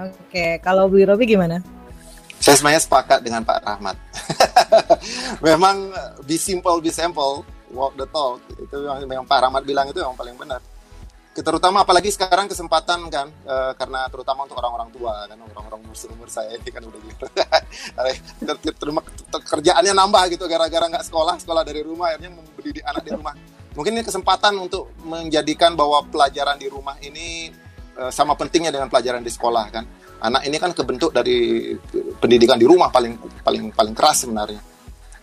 [0.00, 1.60] Oke, kalau Bu Robi gimana?
[2.40, 3.96] Saya sebenarnya sepakat dengan Pak Rahmat.
[5.46, 5.92] memang
[6.24, 8.40] be simple, be simple, walk the talk.
[8.56, 10.64] Itu yang, yang Pak Rahmat bilang itu yang paling benar.
[11.30, 16.28] Terutama apalagi sekarang kesempatan kan, e, karena terutama untuk orang-orang tua kan, orang-orang umur umur
[16.28, 17.24] saya ini kan udah gitu.
[18.80, 23.36] Terima kerjaannya nambah gitu gara-gara nggak sekolah, sekolah dari rumah akhirnya mendidik anak di rumah.
[23.80, 27.48] Mungkin ini kesempatan untuk menjadikan bahwa pelajaran di rumah ini
[27.96, 29.88] e, sama pentingnya dengan pelajaran di sekolah kan?
[30.20, 31.72] Anak ini kan kebentuk dari
[32.20, 34.60] pendidikan di rumah paling paling paling keras sebenarnya.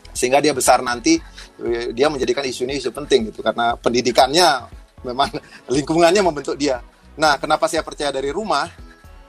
[0.09, 1.21] Sehingga dia besar nanti
[1.61, 4.65] eh, dia menjadikan isu ini isu penting gitu karena pendidikannya
[5.05, 5.29] memang
[5.77, 6.81] lingkungannya membentuk dia.
[7.13, 8.65] Nah kenapa saya percaya dari rumah?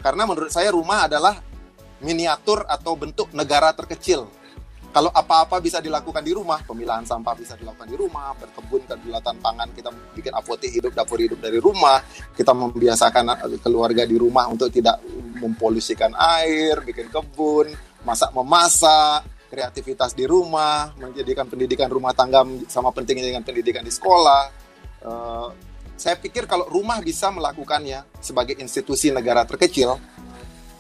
[0.01, 1.37] Karena menurut saya rumah adalah
[2.01, 4.25] miniatur atau bentuk negara terkecil
[4.89, 9.69] kalau apa-apa bisa dilakukan di rumah, pemilahan sampah bisa dilakukan di rumah, berkebun kedaulatan pangan,
[9.77, 12.01] kita bikin apotek hidup, dapur hidup dari rumah,
[12.33, 14.97] kita membiasakan keluarga di rumah untuk tidak
[15.39, 17.69] mempolusikan air, bikin kebun,
[18.03, 24.43] masak memasak, kreativitas di rumah, menjadikan pendidikan rumah tangga sama pentingnya dengan pendidikan di sekolah.
[25.05, 25.49] Uh,
[25.99, 29.99] saya pikir kalau rumah bisa melakukannya sebagai institusi negara terkecil,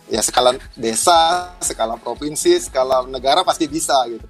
[0.09, 4.27] ya skala desa, skala provinsi, skala negara pasti bisa gitu.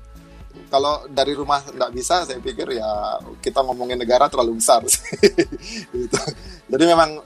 [0.69, 4.85] Kalau dari rumah nggak bisa, saya pikir ya kita ngomongin negara terlalu besar.
[5.95, 6.21] gitu.
[6.69, 7.23] Jadi memang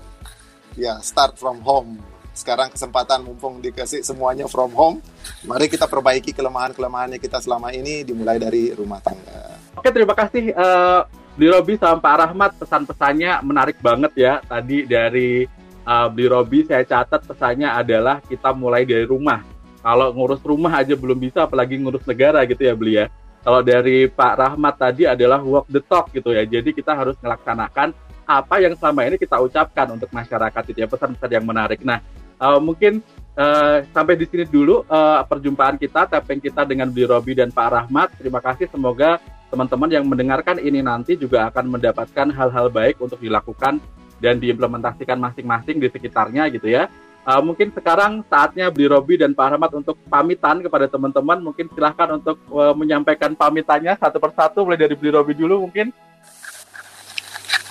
[0.78, 1.98] ya start from home.
[2.32, 5.04] Sekarang kesempatan mumpung dikasih semuanya from home,
[5.44, 9.60] mari kita perbaiki kelemahan-kelemahannya kita selama ini dimulai dari rumah tangga.
[9.76, 11.04] Oke, terima kasih uh,
[11.36, 15.44] Di Robi sama Pak Rahmat pesan-pesannya menarik banget ya tadi dari
[15.86, 19.42] uh, Beli Robi saya catat pesannya adalah kita mulai dari rumah.
[19.82, 23.10] Kalau ngurus rumah aja belum bisa, apalagi ngurus negara gitu ya beli ya.
[23.42, 26.46] Kalau dari Pak Rahmat tadi adalah walk the talk gitu ya.
[26.46, 27.90] Jadi kita harus melaksanakan
[28.22, 31.82] apa yang selama ini kita ucapkan untuk masyarakat itu ya pesan-pesan yang menarik.
[31.82, 31.98] Nah
[32.38, 33.02] uh, mungkin
[33.34, 37.68] uh, sampai di sini dulu uh, perjumpaan kita, tapping kita dengan Beli Robi dan Pak
[37.74, 38.14] Rahmat.
[38.14, 38.70] Terima kasih.
[38.70, 39.18] Semoga
[39.50, 43.82] teman-teman yang mendengarkan ini nanti juga akan mendapatkan hal-hal baik untuk dilakukan
[44.22, 46.86] dan diimplementasikan masing-masing di sekitarnya gitu ya.
[47.22, 51.42] Uh, mungkin sekarang saatnya Bli Robi dan Pak Ahmad untuk pamitan kepada teman-teman.
[51.42, 55.90] Mungkin silahkan untuk uh, menyampaikan pamitannya satu persatu, mulai dari Bli Robi dulu mungkin.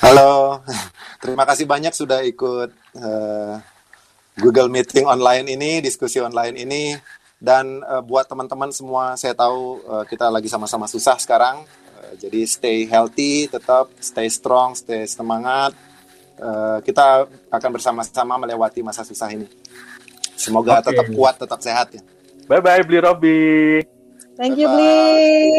[0.03, 0.59] Halo,
[1.23, 3.55] terima kasih banyak sudah ikut uh,
[4.39, 6.83] Google Meeting online ini, diskusi online ini.
[7.41, 11.67] Dan uh, buat teman-teman semua, saya tahu uh, kita lagi sama-sama susah sekarang.
[11.99, 15.75] Uh, jadi stay healthy, tetap stay strong, stay semangat
[16.41, 19.45] Eh, kita akan bersama-sama melewati masa susah ini.
[20.33, 20.89] Semoga okay.
[20.89, 22.01] tetap kuat, tetap sehat ya.
[22.49, 23.85] Bye bye Bli Robi.
[24.33, 24.97] Thank you Bli.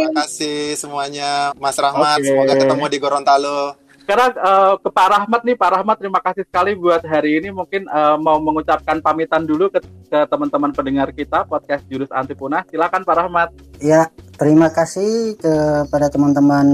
[0.03, 2.19] Terima kasih semuanya Mas Rahmat.
[2.19, 2.35] Okay.
[2.35, 3.79] Semoga ketemu di Gorontalo.
[4.03, 7.55] Sekarang uh, ke Pak Rahmat nih, Pak Rahmat terima kasih sekali buat hari ini.
[7.55, 9.79] Mungkin uh, mau mengucapkan pamitan dulu ke,
[10.11, 12.67] teman-teman pendengar kita podcast Jurus Anti Punah.
[12.67, 13.49] Silakan Pak Rahmat.
[13.79, 16.67] Ya, terima kasih kepada teman-teman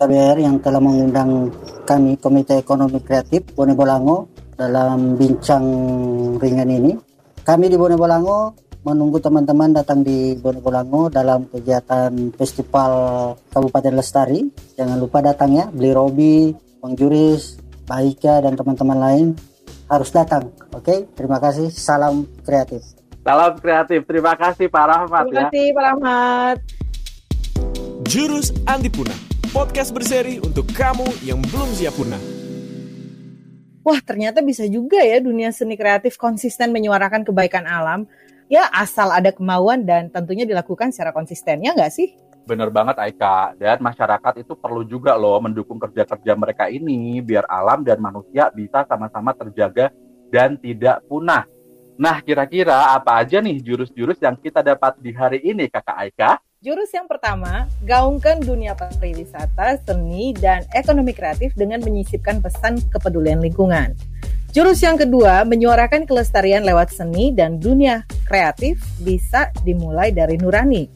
[0.00, 1.52] KBR yang telah mengundang
[1.84, 5.64] kami Komite Ekonomi Kreatif Bone Bolango dalam bincang
[6.40, 6.96] ringan ini.
[7.44, 14.46] Kami di Bone Bolango menunggu teman-teman datang di Bonobolango dalam kegiatan Festival Kabupaten Lestari.
[14.78, 19.26] Jangan lupa datang ya, beli Robi, Bang Juris, Baika dan teman-teman lain
[19.90, 20.54] harus datang.
[20.70, 20.98] Oke, okay?
[21.18, 21.66] terima kasih.
[21.74, 22.86] Salam kreatif.
[23.26, 24.06] Salam kreatif.
[24.06, 25.42] Terima kasih Pak Rahmat terima ya.
[25.42, 26.56] Terima kasih Pak Rahmat.
[28.06, 29.18] Jurus Anti Punah,
[29.50, 32.22] podcast berseri untuk kamu yang belum siap punah.
[33.82, 38.06] Wah, ternyata bisa juga ya dunia seni kreatif konsisten menyuarakan kebaikan alam
[38.46, 42.14] ya asal ada kemauan dan tentunya dilakukan secara konsisten ya nggak sih?
[42.46, 47.82] Bener banget Aika dan masyarakat itu perlu juga loh mendukung kerja-kerja mereka ini biar alam
[47.82, 49.90] dan manusia bisa sama-sama terjaga
[50.30, 51.42] dan tidak punah.
[51.98, 56.32] Nah kira-kira apa aja nih jurus-jurus yang kita dapat di hari ini kakak Aika?
[56.64, 63.92] Jurus yang pertama, gaungkan dunia pariwisata, seni, dan ekonomi kreatif dengan menyisipkan pesan kepedulian lingkungan.
[64.56, 70.88] Jurus yang kedua, menyuarakan kelestarian lewat seni dan dunia kreatif bisa dimulai dari nurani.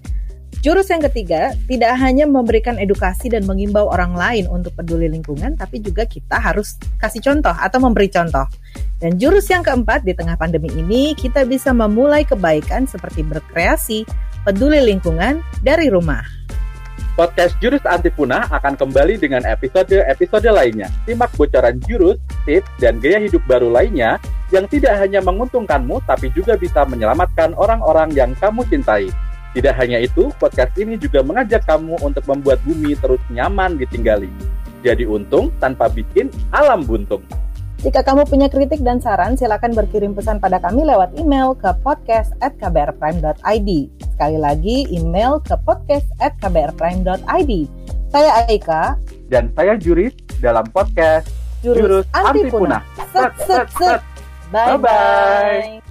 [0.64, 5.76] Jurus yang ketiga, tidak hanya memberikan edukasi dan mengimbau orang lain untuk peduli lingkungan, tapi
[5.84, 8.48] juga kita harus kasih contoh atau memberi contoh.
[8.96, 14.08] Dan jurus yang keempat, di tengah pandemi ini, kita bisa memulai kebaikan seperti berkreasi,
[14.40, 16.24] peduli lingkungan dari rumah.
[17.18, 20.88] Podcast Jurus Anti Punah akan kembali dengan episode-episode lainnya.
[21.04, 22.16] Simak bocoran jurus,
[22.48, 24.16] tips, dan gaya hidup baru lainnya
[24.54, 29.12] yang tidak hanya menguntungkanmu, tapi juga bisa menyelamatkan orang-orang yang kamu cintai.
[29.50, 34.30] Tidak hanya itu, podcast ini juga mengajak kamu untuk membuat bumi terus nyaman ditinggali.
[34.80, 37.20] Jadi untung tanpa bikin alam buntung.
[37.80, 43.70] Jika kamu punya kritik dan saran, silakan berkirim pesan pada kami lewat email ke podcast@kbrprime.id.
[44.04, 47.52] Sekali lagi, email ke podcast@kbrprime.id.
[48.10, 48.98] Saya Aika
[49.32, 50.12] Dan saya Juris
[50.44, 51.30] dalam podcast
[51.64, 52.84] Jurus, Anti Punah.
[53.16, 54.04] Set, set, set.
[54.52, 55.80] Bye Bye-bye.
[55.80, 55.89] bye.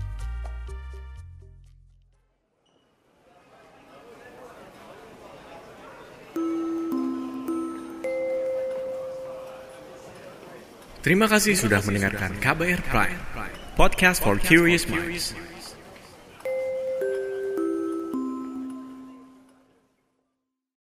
[11.00, 13.20] Terima kasih sudah mendengarkan KBR Prime,
[13.80, 15.32] podcast for curious minds.